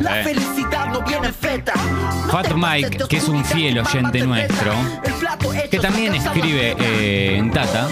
La 0.00 0.20
Eh. 0.20 0.24
felicidad 0.24 0.86
no 0.92 1.00
viene 1.02 1.28
en 1.28 1.34
feta. 1.34 1.72
No 1.74 2.32
Fat 2.32 2.52
Mike, 2.54 3.04
que 3.08 3.16
es 3.16 3.28
un 3.28 3.44
fiel 3.44 3.78
oyente 3.78 4.20
te 4.20 4.26
nuestro, 4.26 4.72
Que 5.70 5.78
también 5.78 6.14
escribe 6.14 6.76
eh, 6.78 7.36
en 7.38 7.50
Tata. 7.50 7.88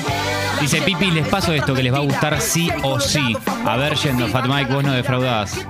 Dice, 0.61 0.83
Pipi, 0.83 1.11
les 1.11 1.27
paso 1.29 1.53
esto 1.53 1.75
que 1.75 1.83
les 1.83 1.93
va 1.93 1.99
a 1.99 2.03
gustar 2.03 2.41
sí 2.41 2.69
o 2.83 2.99
sí. 3.01 3.37
A 3.65 3.77
ver, 3.77 3.95
yendo, 3.95 4.27
Fat 4.29 4.47
Mike, 4.47 4.73
vos 4.73 4.85
no 4.85 4.93
defraudás. 4.93 5.65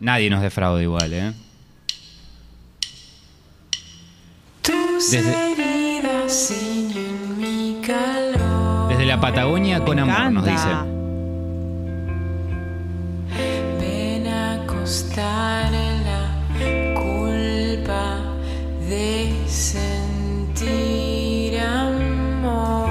Nadie 0.00 0.30
nos 0.30 0.40
defrauda 0.42 0.82
igual, 0.82 1.12
¿eh? 1.12 1.32
Desde, 5.10 5.34
desde 9.00 9.14
la 9.14 9.20
Patagonia 9.20 9.80
con 9.82 9.96
Me 9.96 10.02
amor, 10.02 10.30
nos 10.30 10.44
dice. 10.44 10.68
Ven 13.80 14.26
a 14.26 14.62
acostar 14.62 15.72
en 15.72 16.04
la 16.04 17.00
culpa 17.00 18.18
de 18.88 19.32
sentir 19.46 20.40
amor. 21.60 22.90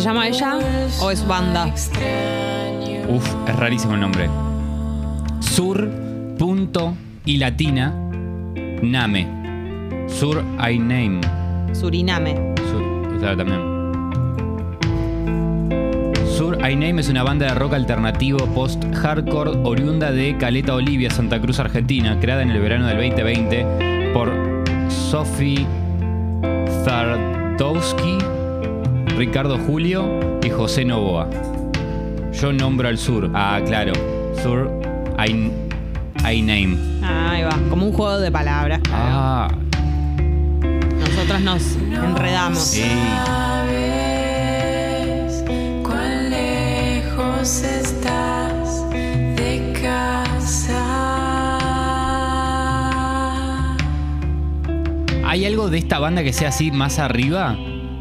llama 0.00 0.26
ella 0.26 0.58
o 1.00 1.10
es 1.12 1.24
banda? 1.24 1.66
Uf, 3.08 3.34
es 3.46 3.56
rarísimo 3.56 3.94
el 3.94 4.00
nombre. 4.00 4.28
Sur, 5.38 5.88
punto 6.36 6.96
y 7.24 7.36
latina, 7.36 7.94
name. 8.82 9.41
Sur, 10.12 10.42
I 10.60 10.78
name. 10.78 11.20
Suriname. 11.72 12.54
Sur, 12.70 13.18
claro, 13.18 13.36
también. 13.36 13.60
Sur 16.36 16.58
I 16.68 16.74
Name 16.74 17.00
es 17.00 17.08
una 17.08 17.22
banda 17.22 17.46
de 17.46 17.54
rock 17.54 17.74
alternativo 17.74 18.38
post-hardcore 18.54 19.50
oriunda 19.64 20.10
de 20.10 20.36
Caleta 20.38 20.74
Olivia, 20.74 21.10
Santa 21.10 21.40
Cruz, 21.40 21.60
Argentina, 21.60 22.18
creada 22.20 22.42
en 22.42 22.50
el 22.50 22.60
verano 22.60 22.86
del 22.86 22.96
2020 22.96 24.10
por 24.14 24.32
Sophie 24.88 25.66
Zardowski, 26.84 28.18
Ricardo 29.16 29.58
Julio 29.58 30.40
y 30.42 30.50
José 30.50 30.84
Novoa. 30.84 31.28
Yo 32.32 32.52
nombro 32.52 32.88
al 32.88 32.98
sur. 32.98 33.30
Ah, 33.34 33.60
claro. 33.64 33.92
Sur 34.42 34.70
I, 35.24 35.50
I 36.28 36.42
Name. 36.42 36.76
Ahí 37.02 37.42
va, 37.42 37.56
como 37.68 37.86
un 37.86 37.92
juego 37.92 38.18
de 38.18 38.32
palabras. 38.32 38.80
Ah, 38.90 39.48
Nosotros 41.22 41.40
nos 41.42 41.62
enredamos. 42.04 42.58
sí. 42.64 42.82
¿Sabes 44.82 45.44
cuán 45.84 46.30
lejos 46.30 47.62
estás 47.62 48.90
de 49.36 49.72
casa? 49.80 50.82
¿Hay 55.24 55.44
algo 55.46 55.70
de 55.70 55.78
esta 55.78 56.00
banda 56.00 56.24
que 56.24 56.32
sea 56.32 56.48
así 56.48 56.72
más 56.72 56.98
arriba? 56.98 57.56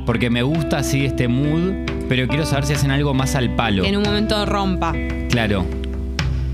Porque 0.08 0.32
me 0.32 0.42
gusta 0.42 0.80
así 0.80 1.06
este 1.06 1.28
mood, 1.28 1.74
pero 2.10 2.28
quiero 2.28 2.48
saber 2.48 2.66
si 2.66 2.74
hacen 2.74 2.90
algo 2.90 3.14
más 3.14 3.36
al 3.36 3.54
palo. 3.56 3.86
En 3.86 3.98
un 3.98 4.02
momento 4.04 4.48
rompa. 4.48 4.94
Claro, 5.30 5.64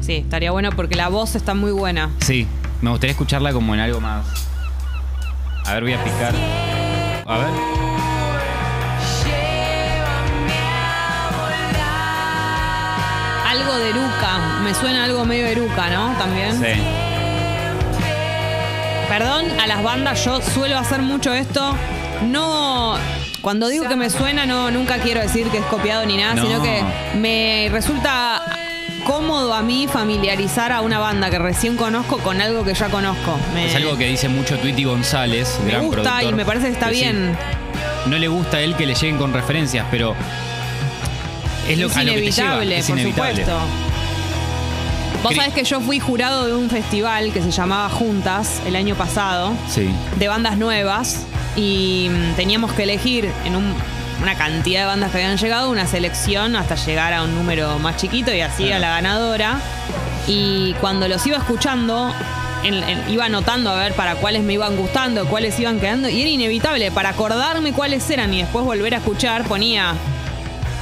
Sí, 0.02 0.16
estaría 0.16 0.52
bueno 0.52 0.72
porque 0.76 0.96
la 0.96 1.08
voz 1.08 1.36
está 1.36 1.54
muy 1.54 1.72
buena. 1.72 2.10
sí. 2.20 2.46
Me 2.82 2.90
gustaría 2.92 3.12
escucharla 3.12 3.54
como 3.54 3.74
en 3.74 3.80
algo 3.80 4.00
más. 4.02 4.47
A 5.68 5.74
ver, 5.74 5.84
voy 5.84 5.94
a 5.94 6.04
picar. 6.04 6.34
A 7.26 7.38
ver. 7.38 7.48
Algo 13.50 13.74
de 13.78 13.90
Eruca. 13.90 14.38
Me 14.64 14.74
suena 14.74 15.04
algo 15.06 15.26
medio 15.26 15.48
Eruca, 15.48 15.90
¿no? 15.90 16.12
También. 16.18 16.54
Sí. 16.60 16.82
Perdón 19.10 19.46
a 19.60 19.68
las 19.68 19.82
bandas, 19.84 20.24
yo 20.26 20.42
suelo 20.42 20.78
hacer 20.78 21.02
mucho 21.02 21.34
esto. 21.34 21.76
No. 22.24 22.96
Cuando 23.42 23.70
digo 23.70 23.88
que 23.88 23.96
me 23.96 24.10
suena, 24.10 24.46
no, 24.46 24.70
nunca 24.72 24.98
quiero 24.98 25.22
decir 25.22 25.48
que 25.50 25.60
es 25.60 25.66
copiado 25.66 26.06
ni 26.06 26.18
nada, 26.18 26.34
No. 26.36 26.42
sino 26.46 26.62
que 26.62 26.84
me 27.16 27.70
resulta 27.72 28.37
cómodo 29.28 29.54
a 29.54 29.62
mí 29.62 29.88
familiarizar 29.88 30.72
a 30.72 30.80
una 30.80 31.00
banda 31.00 31.30
que 31.30 31.38
recién 31.38 31.76
conozco 31.76 32.18
con 32.20 32.40
algo 32.40 32.64
que 32.64 32.74
ya 32.74 32.88
conozco. 32.88 33.38
Me, 33.54 33.68
Es 33.68 33.76
algo 33.76 33.98
que 33.98 34.06
dice 34.08 34.30
mucho 34.30 34.58
Tweety 34.58 34.86
González, 34.86 35.60
me 35.66 35.72
gran 35.72 35.82
gusta 35.86 36.02
productor, 36.04 36.32
y 36.32 36.36
me 36.36 36.46
parece 36.46 36.68
que 36.68 36.74
está 36.74 36.90
bien. 36.90 37.38
no 38.06 38.18
le 38.18 38.30
gusta 38.30 38.58
a 38.58 38.62
él 38.62 38.76
que 38.78 38.86
le 38.86 38.96
lleguen 38.96 39.18
con 39.18 39.34
referencias, 39.34 39.86
pero 39.92 40.16
es 41.68 41.78
lo, 41.78 41.88
es 41.88 41.98
a 41.98 42.04
lo 42.06 42.14
que 42.14 42.22
te 42.22 42.32
lleva. 42.32 42.48
inevitable, 42.64 42.78
Es 42.78 42.88
por 42.88 42.98
inevitable. 43.00 43.32
supuesto. 43.44 43.60
Vos 45.24 45.36
sabés 45.36 45.54
que 45.54 45.64
yo 45.66 45.82
fui 45.82 46.00
jurado 46.00 46.46
de 46.46 46.54
un 46.56 46.70
festival 46.70 47.34
que 47.34 47.42
se 47.42 47.52
llamaba 47.52 47.90
Juntas 47.90 48.62
el 48.66 48.78
año 48.78 48.96
pasado. 48.96 49.52
Sí. 49.70 49.90
de 50.18 50.28
bandas 50.30 50.58
nuevas 50.58 51.24
y 51.58 52.10
mm, 52.10 52.36
teníamos 52.38 52.72
que 52.72 52.84
elegir 52.84 53.30
en 53.44 53.58
un- 53.58 53.74
una 54.22 54.36
cantidad 54.36 54.82
de 54.82 54.86
bandas 54.88 55.12
que 55.12 55.18
habían 55.18 55.38
llegado 55.38 55.70
una 55.70 55.86
selección 55.88 56.56
hasta 56.56 56.76
llegar 56.76 57.14
a 57.14 57.24
un 57.24 57.36
número 57.36 57.78
más 57.80 57.98
chiquito 57.98 58.34
y 58.34 58.42
así 58.42 58.72
a 58.72 58.80
la 58.80 58.90
ganadora. 58.90 59.60
Y 60.28 60.74
cuando 60.82 61.08
los 61.08 61.26
iba 61.28 61.38
escuchando, 61.38 62.14
en- 62.64 62.84
en- 62.84 63.10
iba 63.10 63.26
anotando 63.26 63.70
a 63.70 63.76
ver 63.76 63.94
para 63.94 64.16
cuáles 64.16 64.44
me 64.44 64.54
iban 64.54 64.76
gustando, 64.76 65.26
cuáles 65.28 65.60
iban 65.60 65.80
quedando 65.80 66.10
y 66.10 66.22
era 66.22 66.30
inevitable 66.30 66.92
para 66.92 67.10
acordarme 67.10 67.72
cuáles 67.74 68.10
eran 68.10 68.34
y 68.34 68.40
después 68.42 68.66
volver 68.66 68.96
a 68.96 68.98
escuchar 68.98 69.44
ponía 69.44 69.94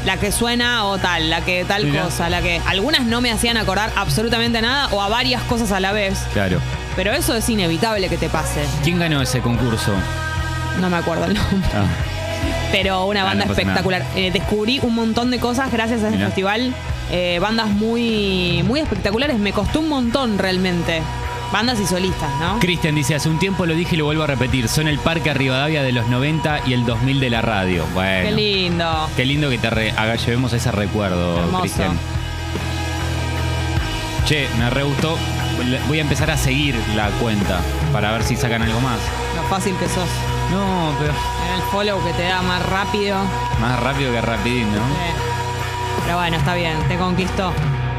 la 0.05 0.17
que 0.17 0.31
suena 0.31 0.85
o 0.85 0.97
tal, 0.99 1.29
la 1.29 1.41
que 1.41 1.65
tal 1.65 1.91
cosa, 1.91 2.29
la 2.29 2.41
que 2.41 2.61
algunas 2.67 3.01
no 3.05 3.21
me 3.21 3.31
hacían 3.31 3.57
acordar 3.57 3.91
absolutamente 3.95 4.61
nada 4.61 4.87
o 4.91 5.01
a 5.01 5.09
varias 5.09 5.41
cosas 5.43 5.71
a 5.71 5.79
la 5.79 5.91
vez, 5.93 6.19
Claro. 6.31 6.59
pero 6.95 7.11
eso 7.11 7.35
es 7.35 7.49
inevitable 7.49 8.07
que 8.07 8.17
te 8.17 8.29
pase. 8.29 8.63
¿Quién 8.83 8.99
ganó 8.99 9.21
ese 9.21 9.41
concurso? 9.41 9.91
No 10.79 10.89
me 10.91 10.97
acuerdo 10.97 11.25
el 11.25 11.33
nombre. 11.33 11.69
Ah, 11.73 11.85
Pero 12.71 13.05
una 13.05 13.21
Ah, 13.21 13.25
banda 13.25 13.45
no 13.45 13.51
espectacular. 13.51 14.05
Eh, 14.15 14.31
descubrí 14.31 14.79
un 14.81 14.95
montón 14.95 15.31
de 15.31 15.39
cosas 15.39 15.71
gracias 15.71 16.01
a 16.01 16.05
este 16.05 16.17
Mirá. 16.17 16.27
festival. 16.27 16.73
Eh, 17.11 17.39
bandas 17.41 17.67
muy, 17.69 18.63
muy 18.67 18.79
espectaculares. 18.79 19.37
Me 19.39 19.53
costó 19.53 19.79
un 19.79 19.89
montón 19.89 20.37
realmente. 20.37 21.01
Bandas 21.53 21.79
y 21.79 21.85
solistas, 21.85 22.29
¿no? 22.41 22.59
Cristian 22.59 22.95
dice, 22.95 23.15
hace 23.15 23.29
un 23.29 23.37
tiempo 23.39 23.65
lo 23.65 23.75
dije 23.75 23.95
y 23.95 23.97
lo 23.99 24.05
vuelvo 24.05 24.23
a 24.23 24.27
repetir, 24.27 24.67
son 24.67 24.87
el 24.87 24.97
Parque 24.97 25.31
Rivadavia 25.33 25.83
de 25.83 25.91
los 25.91 26.07
90 26.07 26.61
y 26.65 26.73
el 26.73 26.85
2000 26.85 27.19
de 27.19 27.29
la 27.29 27.41
radio. 27.41 27.85
Bueno. 27.93 28.29
Qué 28.29 28.35
lindo. 28.35 29.09
Qué 29.15 29.25
lindo 29.25 29.49
que 29.49 29.59
te 29.59 29.69
re- 29.69 29.91
haga, 29.91 30.15
llevemos 30.15 30.51
ese 30.53 30.71
recuerdo. 30.71 31.47
Cristian. 31.61 31.97
Che, 34.25 34.47
me 34.57 34.69
re 34.71 34.83
gustó. 34.83 35.17
Voy 35.87 35.99
a 35.99 36.01
empezar 36.01 36.31
a 36.31 36.35
seguir 36.37 36.75
la 36.95 37.09
cuenta 37.21 37.61
para 37.93 38.11
ver 38.11 38.23
si 38.23 38.35
sacan 38.35 38.63
algo 38.63 38.81
más. 38.81 38.97
Lo 39.35 39.43
fácil 39.43 39.75
que 39.77 39.85
sos. 39.87 40.09
No, 40.51 40.93
pero 40.99 41.11
En 41.11 41.55
el 41.55 41.61
follow 41.71 42.03
que 42.03 42.13
te 42.13 42.23
da 42.23 42.41
más 42.41 42.63
rápido. 42.67 43.17
más 43.59 43.79
rápido 43.81 44.11
que 44.11 44.21
rapidín, 44.21 44.71
¿no? 44.71 44.77
Eh, 44.77 45.13
Pero 46.05 46.17
bueno, 46.17 46.37
está 46.37 46.53
bien. 46.55 46.77
Te 46.87 46.97
conquistó. 46.97 47.51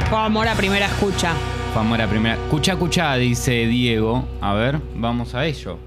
Fue 0.09 0.19
amor 0.19 0.47
a 0.49 0.55
primera 0.55 0.87
escucha. 0.87 1.33
Fue 1.73 1.83
amor 1.83 2.01
a 2.01 2.07
primera. 2.07 2.37
Cuchá, 2.51 2.77
cuchá, 2.77 3.15
dice 3.17 3.67
Diego. 3.67 4.25
A 4.41 4.53
ver, 4.55 4.81
vamos 4.95 5.35
a 5.35 5.45
ello. 5.45 5.79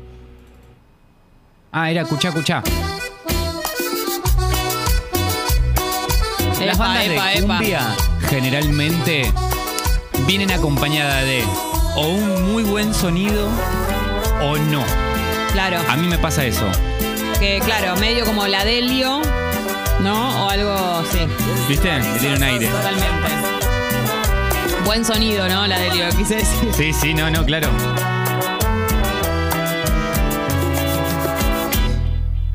Ah, 1.72 1.90
era 1.90 2.04
cuchá, 2.06 2.32
cuchá. 2.32 2.62
Las 6.66 6.78
bandas 6.78 7.06
epa, 7.06 7.26
de 7.28 7.34
epa. 7.40 7.58
cumbia 7.58 7.82
generalmente 8.30 9.32
vienen 10.28 10.52
acompañadas 10.52 11.24
de 11.24 11.44
o 11.96 12.08
un 12.10 12.52
muy 12.52 12.64
buen 12.64 12.94
sonido 12.94 13.48
o 14.42 14.58
no. 14.58 14.84
Claro. 15.52 15.82
A 15.88 15.96
mí 15.98 16.08
me 16.08 16.18
pasa 16.18 16.46
eso. 16.46 16.66
Que 17.40 17.60
claro, 17.64 17.96
medio 17.98 18.26
como 18.26 18.48
la 18.48 18.64
Delio, 18.66 19.22
¿no? 20.02 20.46
O 20.46 20.50
algo 20.50 20.72
así. 20.72 21.20
¿Viste? 21.68 21.90
Que 21.90 22.20
tiene 22.20 22.36
un 22.38 22.44
aire. 22.44 22.68
Totalmente. 22.68 23.30
Buen 24.86 25.06
sonido, 25.06 25.48
¿no? 25.48 25.68
La 25.68 25.80
Delio, 25.80 26.10
quise 26.18 26.36
decir. 26.36 26.70
Sí, 26.76 26.94
sí, 26.94 27.14
no, 27.14 27.30
no, 27.30 27.46
claro. 27.46 27.70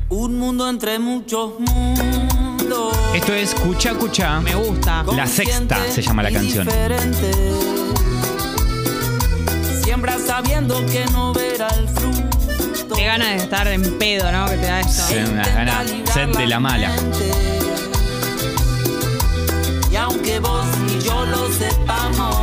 Un 0.09 0.39
mundo 0.39 0.69
entre 0.69 0.99
muchos 0.99 1.59
mundos. 1.59 2.95
Esto 3.13 3.33
es 3.33 3.55
Cuchá, 3.55 3.93
cuchá. 3.93 4.39
Me 4.39 4.55
gusta. 4.55 5.03
La 5.15 5.25
sexta 5.27 5.77
se 5.89 6.01
llama 6.01 6.23
la 6.23 6.31
canción. 6.31 6.67
Siembra 9.83 10.17
sabiendo 10.19 10.85
que 10.85 11.05
no 11.11 11.33
verá 11.33 11.67
el 11.69 11.87
fruto. 11.87 12.34
Qué 12.93 13.05
ganas 13.05 13.29
de 13.29 13.35
estar 13.37 13.67
en 13.67 13.97
pedo, 13.97 14.31
¿no? 14.31 14.45
Que 14.45 14.57
te 14.57 14.65
da 14.67 14.79
esto. 14.81 15.03
Sí, 15.07 15.15
unas 15.15 15.53
ganas 15.53 15.89
sed 16.13 16.29
de 16.29 16.47
la 16.47 16.59
mala. 16.59 16.91
Y 19.91 19.95
aunque 19.95 20.39
vos 20.39 20.65
y 20.87 20.99
yo 21.03 21.25
lo 21.25 21.51
sepamos, 21.53 22.35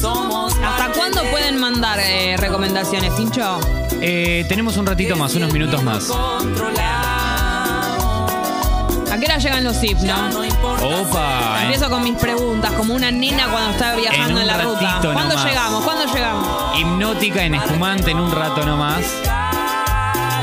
somos 0.00 0.54
¿Hasta 0.62 0.92
cuándo 0.92 1.22
de 1.22 1.30
pueden 1.30 1.58
mandar 1.58 1.98
eh, 2.00 2.36
recomendaciones, 2.36 3.14
Tincho? 3.16 3.58
Eh, 4.00 4.44
tenemos 4.48 4.76
un 4.76 4.86
ratito 4.86 5.16
más, 5.16 5.34
unos 5.34 5.52
minutos 5.52 5.82
más. 5.82 6.10
¿A 9.10 9.18
qué 9.18 9.24
hora 9.24 9.38
llegan 9.38 9.64
los 9.64 9.76
zips, 9.78 10.02
Ya 10.02 10.28
no? 10.28 10.40
Opa. 10.82 11.39
Empiezo 11.72 11.88
con 11.88 12.02
mis 12.02 12.16
preguntas, 12.16 12.72
como 12.72 12.94
una 12.94 13.12
nena 13.12 13.46
cuando 13.46 13.70
está 13.70 13.94
viajando 13.94 14.40
En 14.40 14.46
la 14.48 14.60
ruta. 14.60 14.98
¿Cuándo 15.00 15.36
nomás. 15.36 15.44
llegamos? 15.44 15.84
¿Cuándo 15.84 16.12
llegamos? 16.12 16.78
Hipnótica 16.80 17.44
en 17.44 17.54
espumante 17.54 18.10
en 18.10 18.18
un 18.18 18.32
rato 18.32 18.66
nomás. 18.66 19.04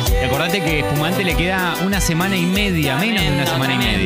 Y 0.10 0.24
acordate 0.24 0.62
que 0.62 0.80
espumante 0.80 1.26
le 1.26 1.36
queda 1.36 1.76
una 1.84 2.00
semana 2.00 2.38
y 2.38 2.46
media, 2.46 2.96
menos 2.96 3.22
de 3.24 3.32
una 3.34 3.46
semana 3.46 3.74
y 3.74 3.78
media. 3.78 3.97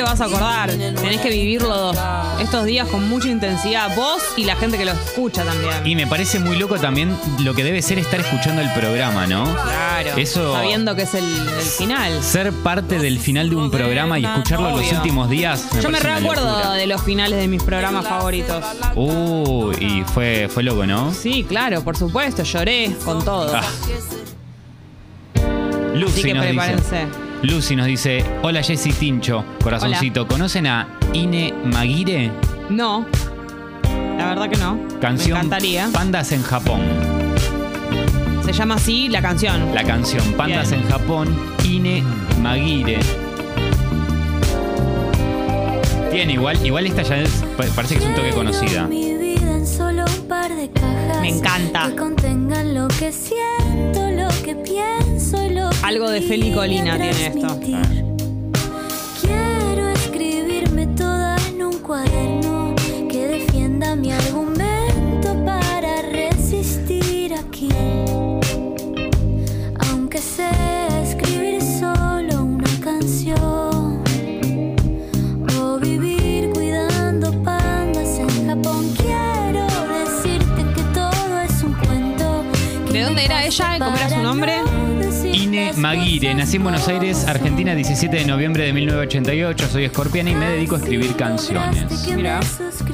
Te 0.00 0.04
vas 0.04 0.20
a 0.22 0.24
acordar, 0.24 0.70
tenés 0.70 1.20
que 1.20 1.28
vivirlo 1.28 1.92
estos 2.40 2.64
días 2.64 2.88
con 2.88 3.06
mucha 3.10 3.28
intensidad, 3.28 3.94
vos 3.94 4.22
y 4.34 4.44
la 4.44 4.56
gente 4.56 4.78
que 4.78 4.86
lo 4.86 4.92
escucha 4.92 5.44
también. 5.44 5.86
Y 5.86 5.94
me 5.94 6.06
parece 6.06 6.38
muy 6.38 6.56
loco 6.56 6.78
también 6.78 7.14
lo 7.40 7.52
que 7.52 7.62
debe 7.64 7.82
ser 7.82 7.98
estar 7.98 8.18
escuchando 8.18 8.62
el 8.62 8.72
programa, 8.72 9.26
¿no? 9.26 9.44
claro, 9.44 10.16
Eso- 10.16 10.54
sabiendo 10.54 10.96
que 10.96 11.02
es 11.02 11.12
el, 11.12 11.24
el 11.24 11.60
final. 11.66 12.22
Ser 12.22 12.50
parte 12.52 12.98
del 12.98 13.18
final 13.18 13.50
de 13.50 13.56
un 13.56 13.70
programa 13.70 14.18
y 14.18 14.24
escucharlo 14.24 14.70
los 14.70 14.80
Obvio. 14.80 14.96
últimos 14.96 15.28
días. 15.28 15.66
Yo 15.82 15.90
me 15.90 16.00
recuerdo 16.00 16.72
de 16.72 16.86
los 16.86 17.02
finales 17.02 17.38
de 17.38 17.46
mis 17.46 17.62
programas 17.62 18.06
favoritos. 18.08 18.64
Uh, 18.94 19.70
y 19.78 20.02
fue, 20.14 20.48
fue 20.50 20.62
loco, 20.62 20.86
¿no? 20.86 21.12
Sí, 21.12 21.44
claro, 21.46 21.82
por 21.84 21.94
supuesto, 21.98 22.42
lloré 22.42 22.96
con 23.04 23.22
todo. 23.22 23.54
Ah. 23.54 23.62
Lucy 25.94 26.20
Así 26.20 26.22
que 26.22 26.34
prepárense. 26.40 26.82
dice. 27.06 27.29
Lucy 27.42 27.74
nos 27.74 27.86
dice, 27.86 28.22
hola 28.42 28.62
Jessy 28.62 28.92
Tincho, 28.92 29.44
corazoncito, 29.62 30.26
¿conocen 30.26 30.66
a 30.66 30.86
Ine 31.14 31.54
Maguire? 31.64 32.30
No. 32.68 33.06
La 34.18 34.26
verdad 34.26 34.50
que 34.50 34.58
no. 34.58 34.78
Canción 35.00 35.38
Me 35.38 35.44
encantaría. 35.46 35.88
Pandas 35.90 36.32
en 36.32 36.42
Japón. 36.42 36.80
Se 38.44 38.52
llama 38.52 38.74
así 38.74 39.08
la 39.08 39.22
canción. 39.22 39.74
La 39.74 39.84
canción 39.84 40.22
Pandas 40.34 40.70
Bien. 40.70 40.82
en 40.82 40.88
Japón, 40.90 41.34
Ine 41.64 42.04
Maguire. 42.42 42.98
Tiene 46.10 46.34
igual, 46.34 46.64
igual 46.66 46.86
esta 46.86 47.02
ya 47.02 47.16
es, 47.16 47.42
parece 47.74 47.94
que 47.94 48.00
es 48.02 48.06
un 48.06 48.14
toque 48.14 48.30
conocida. 48.30 48.86
Mi 48.86 49.14
vida 49.14 49.56
en 49.56 49.66
solo 49.66 50.04
par 50.50 50.56
de 50.56 50.70
cajas 50.70 51.20
Me 51.20 51.28
encanta. 51.28 51.88
Que 51.88 51.96
contengan 51.96 52.74
lo 52.74 52.88
que 52.88 53.12
siento, 53.12 54.10
lo 54.10 54.28
que 54.44 54.56
pienso 54.56 55.44
y 55.44 55.54
lo 55.54 55.70
que 55.70 55.76
Algo 55.82 56.10
de 56.10 56.22
Feli 56.22 56.52
Colina 56.52 56.96
tiene 56.96 57.26
esto. 57.26 57.60
Dónde 83.20 83.34
era 83.34 83.44
ella? 83.44 83.78
¿Cómo 83.78 83.96
era 83.96 84.08
su 84.08 84.22
nombre? 84.22 84.54
Ine 85.32 85.72
Maguire, 85.76 86.34
nací 86.34 86.56
en 86.56 86.62
Buenos 86.62 86.88
Aires, 86.88 87.26
Argentina, 87.26 87.74
17 87.74 88.16
de 88.16 88.24
noviembre 88.24 88.64
de 88.64 88.72
1988. 88.72 89.68
Soy 89.68 89.84
escorpiana 89.84 90.30
y 90.30 90.34
me 90.34 90.46
dedico 90.46 90.76
a 90.76 90.78
escribir 90.78 91.14
canciones. 91.16 92.08
Mira. 92.14 92.40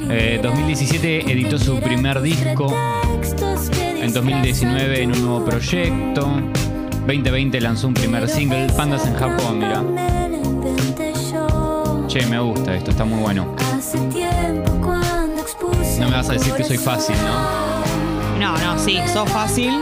Eh, 0.09 0.39
2017 0.41 1.31
editó 1.31 1.57
su 1.57 1.79
primer 1.79 2.21
disco. 2.21 2.75
En 3.79 4.13
2019 4.13 5.03
en 5.03 5.11
un 5.11 5.21
nuevo 5.21 5.45
proyecto. 5.45 6.29
2020 7.05 7.61
lanzó 7.61 7.87
un 7.87 7.93
primer 7.93 8.27
single, 8.27 8.67
Pandas 8.73 9.05
en 9.07 9.15
Japón, 9.15 9.59
mira. 9.59 9.83
Che, 12.07 12.25
me 12.25 12.39
gusta 12.39 12.75
esto, 12.75 12.91
está 12.91 13.05
muy 13.05 13.19
bueno. 13.19 13.55
No 15.99 16.09
me 16.09 16.15
vas 16.15 16.29
a 16.29 16.33
decir 16.33 16.53
que 16.53 16.63
soy 16.63 16.77
fácil, 16.77 17.15
¿no? 17.23 18.39
No, 18.39 18.57
no, 18.57 18.77
sí, 18.79 18.99
sos 19.13 19.29
fácil. 19.29 19.73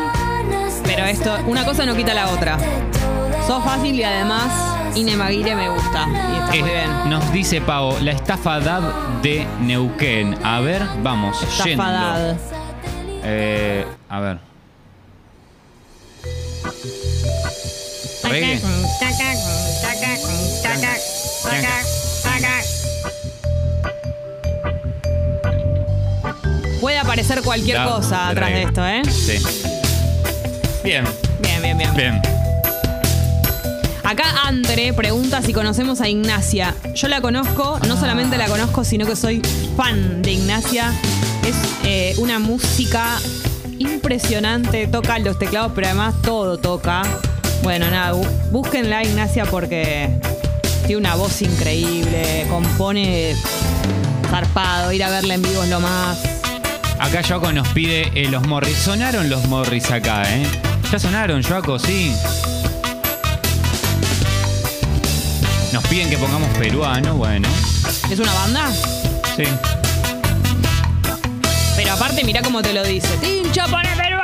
Pero 0.96 1.08
esto, 1.08 1.38
una 1.48 1.66
cosa 1.66 1.86
no 1.86 1.96
quita 1.96 2.14
la 2.14 2.30
otra. 2.30 2.58
Sos 3.46 3.64
fácil 3.64 3.96
y 3.96 4.04
además 4.04 4.50
Ine 4.96 5.16
Maguire 5.16 5.56
me 5.56 5.70
gusta. 5.70 6.08
Y 6.08 6.36
está 6.38 6.48
muy 6.48 6.60
Eh, 6.60 6.64
bien. 6.64 7.10
nos 7.10 7.32
dice 7.34 7.62
Pau, 7.62 7.96
la 8.02 8.12
estafa 8.12 8.60
DAD 8.60 8.84
de 9.22 9.46
Neuquén. 9.62 10.38
A 10.44 10.62
ver, 10.62 10.82
vamos, 11.04 11.40
yendo. 11.64 11.84
Estafadad. 11.84 12.38
Eh, 13.24 13.86
a 14.10 14.20
ver. 14.20 14.38
Reggae. 18.24 18.62
Puede 26.82 26.98
aparecer 27.00 27.42
cualquier 27.42 27.84
cosa 27.84 28.30
atrás 28.30 28.50
de 28.50 28.64
esto, 28.64 28.86
¿eh? 28.86 29.02
Sí. 29.10 29.38
Bien, 30.86 31.04
Bien, 31.42 31.62
bien, 31.62 31.78
bien. 31.78 31.94
bien. 31.96 32.22
Acá 34.04 34.24
Andre 34.46 34.94
pregunta 34.94 35.42
si 35.42 35.52
conocemos 35.52 36.00
a 36.00 36.08
Ignacia. 36.08 36.76
Yo 36.94 37.08
la 37.08 37.22
conozco, 37.22 37.80
no 37.88 37.98
solamente 38.00 38.38
la 38.38 38.46
conozco, 38.46 38.84
sino 38.84 39.06
que 39.08 39.16
soy 39.16 39.42
fan 39.76 40.22
de 40.22 40.34
Ignacia. 40.34 40.94
Es 41.44 41.56
eh, 41.84 42.14
una 42.20 42.38
música 42.38 43.18
impresionante, 43.80 44.86
toca 44.88 45.18
los 45.20 45.40
teclados, 45.40 45.72
pero 45.74 45.88
además 45.88 46.14
todo 46.22 46.58
toca. 46.58 47.02
Bueno, 47.64 47.90
nada, 47.90 48.14
bú- 48.14 48.28
búsquenla 48.52 49.04
Ignacia 49.04 49.46
porque 49.46 50.10
tiene 50.86 50.98
una 50.98 51.16
voz 51.16 51.42
increíble, 51.42 52.46
compone 52.48 53.36
zarpado, 54.30 54.92
ir 54.92 55.04
a 55.04 55.10
verla 55.10 55.34
en 55.34 55.42
vivo 55.42 55.64
es 55.64 55.70
lo 55.70 55.80
más. 55.80 56.20
Acá 57.00 57.22
Joaco 57.28 57.52
nos 57.52 57.68
pide 57.70 58.12
eh, 58.14 58.30
los 58.30 58.46
Morris. 58.48 58.78
Sonaron 58.78 59.30
los 59.30 59.46
Morris 59.48 59.90
acá, 59.92 60.24
¿eh? 60.32 60.46
Ya 60.92 61.00
sonaron, 61.00 61.44
Joaco, 61.44 61.78
sí. 61.80 62.16
Nos 65.74 65.86
piden 65.88 66.10
que 66.10 66.18
pongamos 66.18 66.50
peruano, 66.58 67.16
bueno. 67.16 67.50
¿Es 68.10 68.20
una 68.20 68.34
banda? 68.34 68.72
Sí. 69.36 69.44
Pero 71.76 71.92
aparte, 71.92 72.24
mirá 72.24 72.42
cómo 72.42 72.62
te 72.62 72.72
lo 72.72 72.84
dice. 72.84 73.10
¡Tincho, 73.18 73.64
pone 73.70 73.90
peruano! 73.96 74.15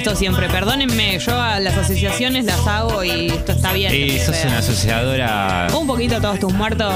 Esto 0.00 0.16
siempre, 0.16 0.48
perdónenme. 0.48 1.18
Yo 1.18 1.40
a 1.40 1.60
las 1.60 1.76
asociaciones 1.76 2.44
las 2.44 2.66
hago 2.66 3.04
y 3.04 3.28
esto 3.28 3.52
está 3.52 3.72
bien. 3.72 3.94
Y 3.94 4.18
sos 4.18 4.34
Pero- 4.36 4.48
una 4.48 4.58
asociadora. 4.58 5.66
Un 5.78 5.86
poquito 5.86 6.20
todos 6.20 6.38
tus 6.40 6.52
muertos. 6.52 6.92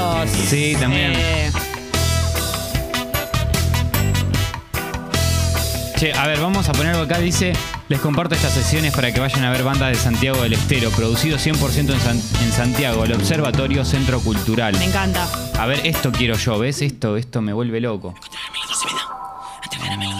Sí, 0.47 0.75
también. 0.79 1.13
eh, 1.15 1.51
Che, 5.97 6.11
a 6.13 6.27
ver, 6.27 6.39
vamos 6.41 6.67
a 6.67 6.73
poner 6.73 6.91
algo 6.93 7.03
acá. 7.03 7.19
Dice: 7.19 7.53
Les 7.87 7.99
comparto 8.01 8.35
estas 8.35 8.51
sesiones 8.51 8.93
para 8.93 9.13
que 9.13 9.19
vayan 9.21 9.43
a 9.45 9.51
ver 9.51 9.63
bandas 9.63 9.89
de 9.91 9.95
Santiago 9.95 10.41
del 10.41 10.51
Estero, 10.53 10.89
producido 10.91 11.37
100% 11.37 11.93
en, 11.93 11.99
San- 12.01 12.21
en 12.43 12.51
Santiago, 12.51 13.05
el 13.05 13.13
Observatorio 13.13 13.85
Centro 13.85 14.19
Cultural. 14.19 14.75
me 14.77 14.85
encanta. 14.85 15.25
A 15.57 15.65
ver, 15.65 15.79
esto 15.85 16.11
quiero 16.11 16.35
yo, 16.37 16.59
¿ves? 16.59 16.81
Esto, 16.81 17.15
esto 17.15 17.41
me 17.41 17.53
vuelve 17.53 17.79
loco. 17.79 18.13
Entregarme 19.63 20.05
la 20.07 20.15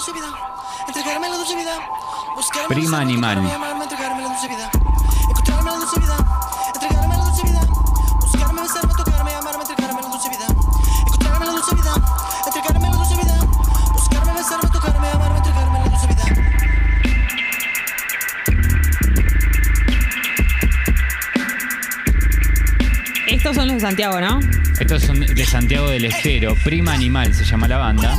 dulce 0.00 0.12
vida. 0.12 0.32
Entregarme 0.88 1.28
la 1.28 1.36
dulce 1.36 1.54
vida. 1.56 1.72
Buscarme, 2.34 2.68
Prima 2.68 3.00
animal. 3.00 3.38
amarme, 3.38 3.82
entregarme 3.84 4.22
la 4.22 4.28
dulce 4.28 4.48
vida. 4.48 4.70
Encontrarme 5.28 5.70
la 5.70 5.76
dulce 5.76 6.00
vida. 6.00 6.16
Entregarme 6.74 7.16
la 7.18 7.24
dulce 7.24 7.42
vida. 7.42 7.60
Buscarme, 8.20 8.62
besarme, 8.62 8.94
tocarme, 8.94 9.34
amarme, 9.34 9.60
entregarme 9.60 10.00
la 10.00 10.08
dulce 10.08 10.28
vida. 10.30 10.46
Encontrarme 11.06 11.46
la 11.46 11.52
dulce 11.52 11.74
vida. 11.74 11.94
Entregarme 12.46 12.88
la 12.88 12.96
dulce 12.96 13.16
vida. 13.16 13.38
Buscarme, 13.92 14.32
besarme, 14.32 14.70
tocarme, 14.70 15.08
amarme, 15.10 15.36
entregarme 15.36 15.78
la 15.80 15.84
dulce 15.84 16.06
vida. 16.06 16.24
Estos 23.26 23.54
son 23.54 23.66
los 23.66 23.74
de 23.74 23.80
Santiago, 23.80 24.18
¿no? 24.18 24.40
Estos 24.80 25.02
son 25.02 25.20
de 25.20 25.44
Santiago 25.44 25.90
del 25.90 26.06
Estero. 26.06 26.54
Prima 26.64 26.94
Animal 26.94 27.34
se 27.34 27.44
llama 27.44 27.68
la 27.68 27.76
banda. 27.76 28.16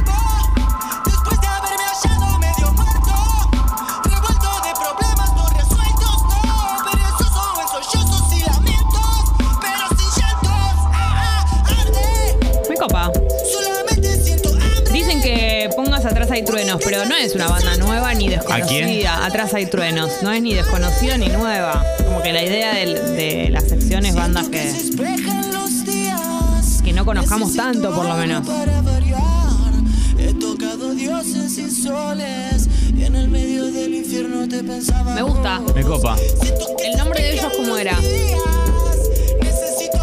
Ni 18.58 18.64
quién? 18.64 19.08
Atrás 19.08 19.54
hay 19.54 19.66
truenos. 19.66 20.12
No 20.22 20.32
es 20.32 20.42
ni 20.42 20.54
desconocida 20.54 21.18
ni 21.18 21.28
nueva. 21.30 21.84
Como 21.98 22.22
que 22.22 22.34
la 22.34 22.44
idea 22.44 22.74
de, 22.74 23.50
la 23.50 23.62
sección 23.62 24.06
es 24.06 24.16
bandas 24.16 24.48
que, 24.50 24.74
que 26.84 26.94
no 26.94 27.06
conozcamos 27.06 27.56
tanto, 27.56 27.94
por 27.94 28.06
lo 28.06 28.16
menos. 28.16 28.48
Me 35.16 35.22
gusta. 35.22 35.60
Me 35.76 35.84
copa. 35.84 36.16
¿El 36.84 36.98
nombre 36.98 37.22
de 37.22 37.34
ellos 37.34 37.54
cómo 37.58 37.78
era? 37.78 37.98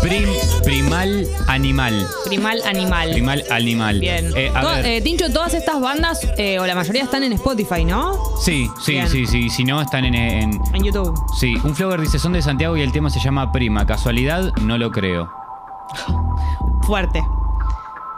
Prim, 0.08 0.28
primal 0.64 1.26
Animal. 1.48 2.06
Primal 2.24 2.62
Animal. 2.64 3.10
Primal 3.12 3.44
Animal. 3.50 4.00
Bien. 4.00 4.32
Eh, 4.34 4.50
a 4.54 4.60
To- 4.62 4.68
ver. 4.68 4.86
eh, 4.86 5.00
Tincho, 5.02 5.30
todas 5.30 5.52
estas 5.52 5.80
bandas, 5.80 6.20
eh, 6.38 6.58
o 6.58 6.66
la 6.66 6.74
mayoría 6.74 7.02
están 7.04 7.22
en 7.24 7.32
Spotify, 7.34 7.84
¿no? 7.84 8.14
sí, 8.40 8.68
sí, 8.82 8.92
bien. 8.92 9.08
sí, 9.08 9.26
sí. 9.26 9.50
Si 9.50 9.64
no, 9.64 9.82
están 9.82 10.06
en, 10.06 10.14
en- 10.14 10.60
En 10.72 10.82
YouTube. 10.82 11.14
Sí, 11.38 11.54
un 11.62 11.74
flogger 11.74 12.00
dice, 12.00 12.18
son 12.18 12.32
de 12.32 12.40
Santiago 12.40 12.76
y 12.76 12.80
el 12.82 12.90
tema 12.92 13.10
se 13.10 13.20
llama 13.20 13.52
Prima. 13.52 13.84
¿Casualidad? 13.86 14.52
No 14.62 14.78
lo 14.78 14.90
creo. 14.90 15.30
Fuerte. 16.82 17.22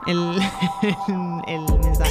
El, 0.07 0.41
el 1.49 1.79
mensaje. 1.83 2.10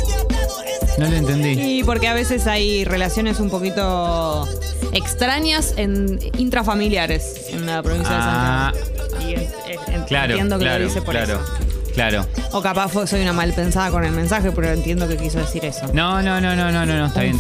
No 1.00 1.08
lo 1.10 1.16
entendí. 1.16 1.80
Y 1.80 1.84
porque 1.84 2.08
a 2.08 2.14
veces 2.14 2.46
hay 2.48 2.84
relaciones 2.86 3.40
un 3.40 3.50
poquito 3.50 4.48
extrañas 4.92 5.74
en 5.78 6.20
intrafamiliares 6.38 7.48
en 7.52 7.66
la 7.66 7.82
provincia 7.82 8.10
Ah, 8.12 8.72
de 8.74 8.80
Santiago. 8.80 9.30
Y 9.30 9.34
es- 9.36 9.42
es- 9.68 9.88
en- 9.96 10.04
claro, 10.04 10.32
entiendo 10.34 10.58
que 10.58 10.66
claro, 10.66 10.80
lo 10.80 10.86
dice 10.88 11.02
por 11.02 11.14
claro, 11.16 11.34
eso. 11.36 11.94
claro. 11.94 12.26
O 12.52 12.62
capaz 12.62 12.92
soy 13.08 13.22
una 13.22 13.34
mal 13.34 13.54
pensada 13.54 13.92
con 13.92 14.04
el 14.04 14.12
mensaje, 14.12 14.52
pero 14.52 14.70
entiendo 14.72 15.08
que 15.08 15.18
quiso 15.18 15.40
decir 15.40 15.64
eso. 15.66 15.88
No, 15.94 16.22
no, 16.22 16.42
no, 16.42 16.56
no, 16.56 16.72
no, 16.72 16.86
no, 16.86 16.98
no, 16.98 17.06
está 17.08 17.22
bien. 17.22 17.38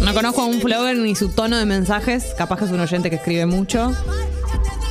No 0.00 0.14
conozco 0.14 0.42
a 0.42 0.46
un 0.46 0.60
flogger 0.60 0.96
ni 0.96 1.14
su 1.14 1.28
tono 1.30 1.56
de 1.56 1.64
mensajes. 1.66 2.34
Capaz 2.36 2.58
que 2.58 2.64
es 2.66 2.70
un 2.70 2.80
oyente 2.80 3.10
que 3.10 3.16
escribe 3.16 3.46
mucho. 3.46 3.92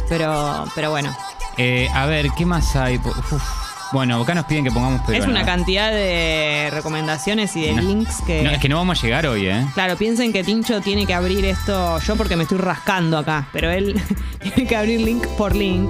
Pero, 0.10 0.66
pero 0.76 0.90
bueno. 0.92 1.16
Eh, 1.58 1.88
a 1.94 2.06
ver, 2.06 2.28
¿qué 2.38 2.46
más 2.46 2.76
hay? 2.76 2.98
Uf. 2.98 3.67
Bueno, 3.94 4.22
acá 4.22 4.36
nos 4.36 4.46
piden 4.46 4.64
que 4.66 4.72
pongamos 4.72 5.02
es 5.10 5.26
una 5.26 5.46
cantidad 5.46 5.92
de 5.92 6.70
recomendaciones 6.72 7.56
y 7.56 7.62
de 7.62 7.74
No. 7.74 7.82
links 7.82 8.22
que. 8.26 8.42
No, 8.44 8.50
es 8.52 8.60
que 8.60 8.68
no 8.70 8.76
vamos 8.78 9.00
a 9.00 9.02
llegar 9.02 9.26
hoy, 9.28 9.48
¿eh? 9.48 9.66
Claro, 9.74 9.96
piensen 9.96 10.34
que 10.34 10.44
Tincho 10.44 10.82
tiene 10.82 11.06
que 11.06 11.14
abrir 11.14 11.46
esto 11.46 12.00
yo 12.00 12.16
porque 12.16 12.36
me 12.36 12.44
estoy 12.44 12.58
rascando 12.58 13.18
acá, 13.18 13.48
pero 13.54 13.72
él 13.72 14.00
tiene 14.42 14.68
que 14.68 14.76
abrir 14.76 15.02
link 15.02 15.26
por 15.38 15.56
link. 15.56 15.90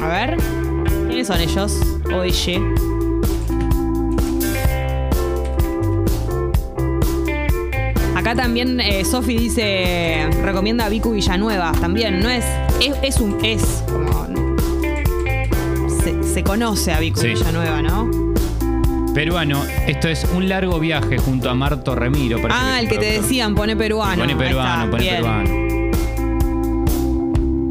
A 0.00 0.06
ver, 0.06 0.36
¿quiénes 1.08 1.26
son 1.26 1.40
ellos? 1.40 1.72
O 2.14 2.22
ella. 2.22 2.60
Acá 8.14 8.34
también 8.34 8.80
eh, 8.80 9.04
Sofi 9.04 9.36
dice, 9.36 10.28
recomienda 10.42 10.86
a 10.86 10.88
Vicu 10.88 11.12
Villanueva. 11.12 11.72
También, 11.80 12.20
no 12.20 12.28
es, 12.28 12.44
es, 12.80 12.94
es 13.02 13.20
un, 13.20 13.38
es 13.44 13.62
como... 13.86 14.07
Se, 16.38 16.44
conoce 16.44 16.92
a 16.92 17.00
Vicu 17.00 17.18
Sí. 17.20 17.26
Villanueva, 17.30 17.82
¿no? 17.82 18.08
Peruano, 19.12 19.60
esto 19.88 20.06
es 20.06 20.24
un 20.32 20.48
largo 20.48 20.78
viaje 20.78 21.18
junto 21.18 21.50
a 21.50 21.54
Marto 21.54 21.96
Remiro. 21.96 22.38
Ah, 22.48 22.78
el 22.78 22.88
que 22.88 22.96
te 22.96 23.20
decían, 23.20 23.56
pone 23.56 23.74
peruano. 23.74 24.22
Pone 24.22 24.36
peruano, 24.36 24.84
está, 24.84 24.88
pone 24.88 25.02
bien. 25.02 25.16
peruano. 25.16 25.50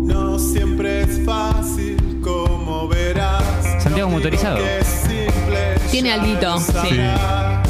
No 0.03 0.38
siempre 0.38 1.03
es 1.03 1.23
fácil, 1.25 2.19
como 2.21 2.89
verás. 2.89 3.41
Santiago 3.82 4.10
motorizado. 4.10 4.60
Tiene 5.89 6.12
alguito, 6.12 6.60
sí. 6.60 6.99
Ah, 6.99 7.63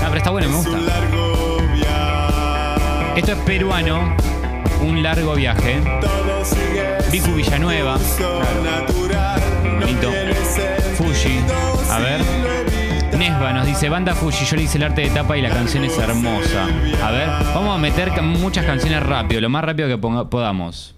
pero 0.00 0.16
está 0.16 0.30
bueno, 0.30 0.48
me 0.48 0.56
gusta. 0.56 0.72
un 0.72 0.84
largo 0.84 1.58
viaje. 1.76 3.20
Esto 3.20 3.30
es 3.30 3.38
peruano, 3.46 4.16
un 4.82 5.00
largo 5.00 5.36
viaje. 5.36 5.80
Vicu 7.12 7.32
Villanueva. 7.34 8.00
Claro. 8.16 8.83
Bonito. 9.84 10.10
Fuji. 10.96 11.38
A 11.90 11.98
ver. 11.98 12.20
Nesba 13.18 13.52
nos 13.52 13.66
dice, 13.66 13.88
banda 13.88 14.14
Fuji, 14.14 14.44
yo 14.44 14.56
le 14.56 14.62
hice 14.62 14.78
el 14.78 14.84
arte 14.84 15.02
de 15.02 15.10
tapa 15.10 15.36
y 15.36 15.42
la 15.42 15.50
canción 15.50 15.84
es 15.84 15.96
hermosa. 15.98 16.66
A 17.04 17.10
ver, 17.10 17.28
vamos 17.54 17.74
a 17.76 17.78
meter 17.78 18.10
muchas 18.22 18.64
canciones 18.64 19.02
rápido, 19.02 19.40
lo 19.40 19.48
más 19.50 19.62
rápido 19.64 19.88
que 19.88 19.98
ponga- 19.98 20.28
podamos. 20.28 20.94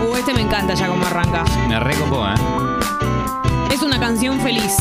Uh, 0.00 0.16
este 0.16 0.32
me 0.34 0.42
encanta 0.42 0.74
ya 0.74 0.88
como 0.88 1.04
arranca. 1.06 1.44
Me 1.68 1.78
recopó, 1.80 2.26
¿eh? 2.26 2.34
Es 3.74 3.82
una 3.82 3.98
canción 3.98 4.38
feliz. 4.40 4.76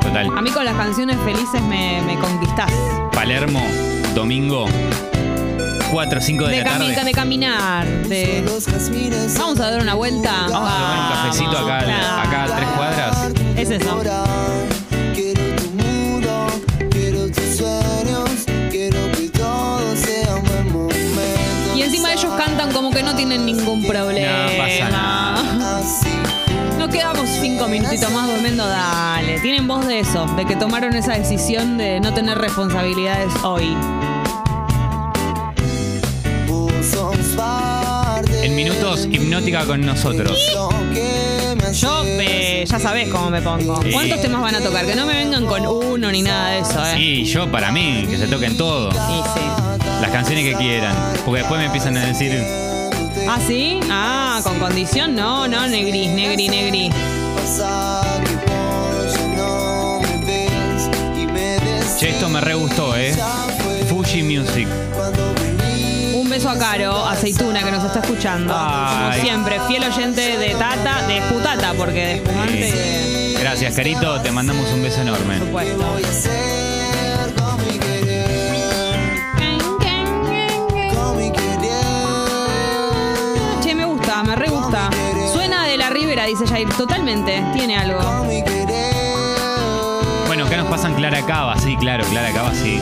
Total. 0.00 0.30
A 0.36 0.40
mí 0.40 0.50
con 0.50 0.64
las 0.64 0.74
canciones 0.74 1.16
felices 1.24 1.62
me, 1.62 2.00
me 2.06 2.18
conquistás. 2.18 2.72
Palermo, 3.12 3.60
domingo, 4.14 4.66
4 5.90 6.18
o 6.18 6.22
5 6.22 6.44
de, 6.46 6.50
De, 6.56 6.62
la 6.64 6.70
cami- 6.70 6.94
tarde. 6.94 7.04
de 7.04 7.12
caminar, 7.12 7.86
de... 7.86 8.44
Vamos 9.38 9.60
a 9.60 9.70
dar 9.70 9.80
una 9.82 9.94
vuelta. 9.94 10.32
Vamos 10.48 10.70
a 10.70 10.74
tomar 10.76 10.98
un 10.98 11.08
cafecito 11.14 11.58
acá, 11.58 11.84
Claro. 11.84 12.20
acá 12.28 12.44
a 12.44 12.56
tres 12.56 12.68
cuadras. 12.76 13.32
Es 13.56 13.70
eso. 13.70 14.02
Y 21.76 21.82
encima 21.82 22.12
ellos 22.12 22.32
cantan 22.36 22.72
como 22.72 22.90
que 22.90 23.02
no 23.02 23.14
tienen 23.14 23.46
ningún 23.46 23.84
problema. 23.86 24.46
No 24.46 24.58
pasa 24.58 24.90
nada. 24.90 25.80
Nos 26.78 26.88
quedamos 26.90 27.28
cinco 27.40 27.68
minutitos 27.68 28.10
más 28.12 28.26
durmiendo, 28.28 28.66
dale. 28.66 29.38
Tienen 29.40 29.66
voz 29.68 29.86
de 29.86 30.00
eso, 30.00 30.26
de 30.36 30.44
que 30.44 30.56
tomaron 30.56 30.94
esa 30.96 31.12
decisión 31.14 31.76
de 31.78 32.00
no 32.00 32.12
tener 32.14 32.38
responsabilidades 32.38 33.32
hoy. 33.42 33.76
Minutos, 38.58 39.06
hipnótica 39.08 39.64
con 39.66 39.86
nosotros. 39.86 40.36
Yo, 41.74 42.02
eh, 42.04 42.64
ya 42.66 42.78
sabés 42.80 43.08
cómo 43.08 43.30
me 43.30 43.40
pongo. 43.40 43.80
Sí. 43.84 43.92
¿Cuántos 43.92 44.20
temas 44.20 44.42
van 44.42 44.56
a 44.56 44.60
tocar? 44.60 44.84
Que 44.84 44.96
no 44.96 45.06
me 45.06 45.14
vengan 45.14 45.46
con 45.46 45.64
uno 45.64 46.10
ni 46.10 46.22
nada 46.22 46.50
de 46.50 46.58
eso, 46.58 46.84
¿eh? 46.84 46.92
Sí, 46.96 47.24
yo 47.24 47.48
para 47.52 47.70
mí, 47.70 48.04
que 48.10 48.18
se 48.18 48.26
toquen 48.26 48.56
todo. 48.56 48.88
Y 48.88 49.22
sí. 49.32 49.46
Las 50.00 50.10
canciones 50.10 50.44
que 50.44 50.54
quieran. 50.56 50.92
Porque 51.24 51.38
después 51.42 51.60
me 51.60 51.66
empiezan 51.66 51.96
a 51.98 52.04
decir, 52.04 52.32
¿Ah, 53.28 53.38
sí? 53.46 53.78
Ah, 53.90 54.40
con 54.42 54.58
condición, 54.58 55.14
no, 55.14 55.46
no, 55.46 55.68
negri, 55.68 56.08
negri, 56.08 56.48
negri. 56.48 56.90
che, 61.96 62.08
esto 62.08 62.28
me 62.28 62.40
re 62.40 62.54
gustó, 62.54 62.96
¿eh? 62.96 63.14
Fuji 63.88 64.24
Music. 64.24 64.66
Beso 66.48 66.50
a 66.50 66.58
Caro, 66.58 67.06
aceituna, 67.06 67.62
que 67.62 67.70
nos 67.70 67.84
está 67.84 68.00
escuchando. 68.00 68.54
Como 68.54 69.12
siempre, 69.20 69.60
fiel 69.66 69.84
oyente 69.84 70.38
de 70.38 70.54
Tata, 70.54 71.06
de 71.06 71.18
Esputata, 71.18 71.74
porque 71.74 72.04
de 72.04 72.14
espumante, 72.14 73.34
Gracias, 73.40 73.74
Carito. 73.74 74.20
Te 74.20 74.30
mandamos 74.30 74.70
un 74.72 74.82
beso 74.82 75.00
enorme. 75.02 75.38
por 75.38 75.46
supuesto. 75.46 75.98
Che, 83.62 83.74
me 83.74 83.84
gusta, 83.84 84.22
me 84.22 84.36
re 84.36 84.48
gusta. 84.48 84.90
Suena 85.32 85.66
de 85.66 85.76
la 85.76 85.90
Ribera, 85.90 86.24
dice 86.24 86.46
Jair. 86.46 86.68
Totalmente, 86.70 87.44
tiene 87.52 87.76
algo. 87.76 88.00
Bueno, 90.26 90.46
acá 90.46 90.56
nos 90.56 90.68
pasan 90.68 90.94
Clara 90.94 91.24
Cava. 91.26 91.58
Sí, 91.58 91.76
claro, 91.76 92.04
Clara 92.06 92.32
Cava, 92.32 92.54
sí. 92.54 92.80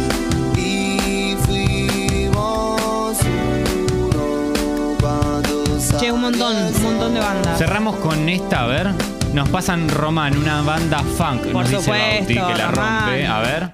Montón, 6.33 6.57
un 6.57 6.83
montón 6.83 7.15
de 7.15 7.21
bandas. 7.21 7.59
Cerramos 7.59 7.97
con 7.97 8.29
esta, 8.29 8.63
a 8.63 8.67
ver. 8.67 8.91
Nos 9.33 9.49
pasan 9.49 9.89
Román, 9.89 10.37
una 10.37 10.63
banda 10.63 10.99
funk. 11.01 11.43
Por 11.53 11.63
nos 11.63 11.71
dice 11.71 11.83
supuesto, 11.83 12.17
Bauti, 12.19 12.35
que 12.35 12.59
la 12.59 12.71
Román. 12.71 13.05
rompe. 13.05 13.27
A 13.27 13.39
ver. 13.41 13.71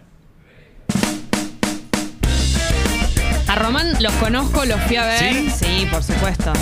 A 3.48 3.54
Román 3.56 3.92
los 4.02 4.12
conozco, 4.14 4.64
los 4.64 4.80
fui 4.82 4.96
a 4.96 5.04
ver. 5.06 5.18
¿Sí? 5.34 5.50
Sí, 5.50 5.86
por 5.90 6.02
supuesto. 6.02 6.52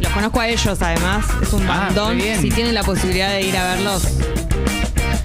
Los 0.00 0.12
conozco 0.12 0.40
a 0.40 0.48
ellos 0.48 0.78
además. 0.82 1.24
Es 1.42 1.52
un 1.52 1.62
Ah, 1.68 1.86
bandón. 1.94 2.20
Si 2.40 2.50
tienen 2.50 2.74
la 2.74 2.82
posibilidad 2.82 3.30
de 3.30 3.42
ir 3.42 3.56
a 3.56 3.64
verlos. 3.74 4.02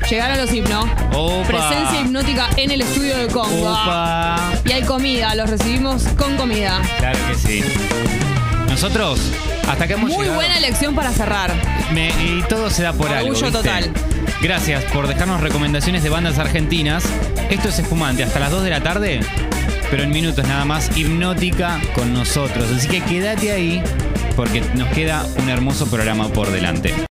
Llegar 0.09 0.31
a 0.31 0.37
los 0.37 0.51
hipno. 0.51 0.81
Opa. 1.13 1.47
Presencia 1.47 2.01
hipnótica 2.01 2.49
en 2.57 2.71
el 2.71 2.81
estudio 2.81 3.17
de 3.17 3.27
Congo. 3.27 3.71
Opa. 3.71 4.37
Y 4.65 4.71
hay 4.73 4.83
comida, 4.83 5.33
los 5.35 5.49
recibimos 5.49 6.03
con 6.17 6.35
comida. 6.37 6.81
Claro 6.99 7.19
que 7.29 7.35
sí. 7.35 7.63
Nosotros, 8.71 9.19
hasta 9.67 9.85
que 9.85 9.93
hemos 9.93 10.09
Muy 10.09 10.19
llegado. 10.19 10.35
buena 10.35 10.57
elección 10.57 10.95
para 10.95 11.11
cerrar. 11.11 11.51
Me- 11.93 12.07
y 12.09 12.41
todo 12.49 12.69
se 12.69 12.81
da 12.83 12.93
por 12.93 13.11
algo. 13.11 13.31
¿viste? 13.31 13.51
total. 13.51 13.91
Gracias 14.41 14.83
por 14.85 15.07
dejarnos 15.07 15.41
recomendaciones 15.41 16.01
de 16.03 16.09
bandas 16.09 16.39
argentinas. 16.39 17.03
Esto 17.49 17.69
es 17.69 17.77
Espumante 17.79 18.23
hasta 18.23 18.39
las 18.39 18.49
2 18.49 18.63
de 18.63 18.69
la 18.69 18.81
tarde, 18.81 19.19
pero 19.91 20.03
en 20.03 20.09
minutos 20.09 20.47
nada 20.47 20.63
más, 20.65 20.89
hipnótica 20.97 21.79
con 21.93 22.13
nosotros. 22.13 22.71
Así 22.71 22.87
que 22.87 23.01
quédate 23.01 23.51
ahí 23.51 23.83
porque 24.35 24.61
nos 24.75 24.87
queda 24.89 25.25
un 25.37 25.49
hermoso 25.49 25.85
programa 25.87 26.29
por 26.29 26.49
delante. 26.49 26.93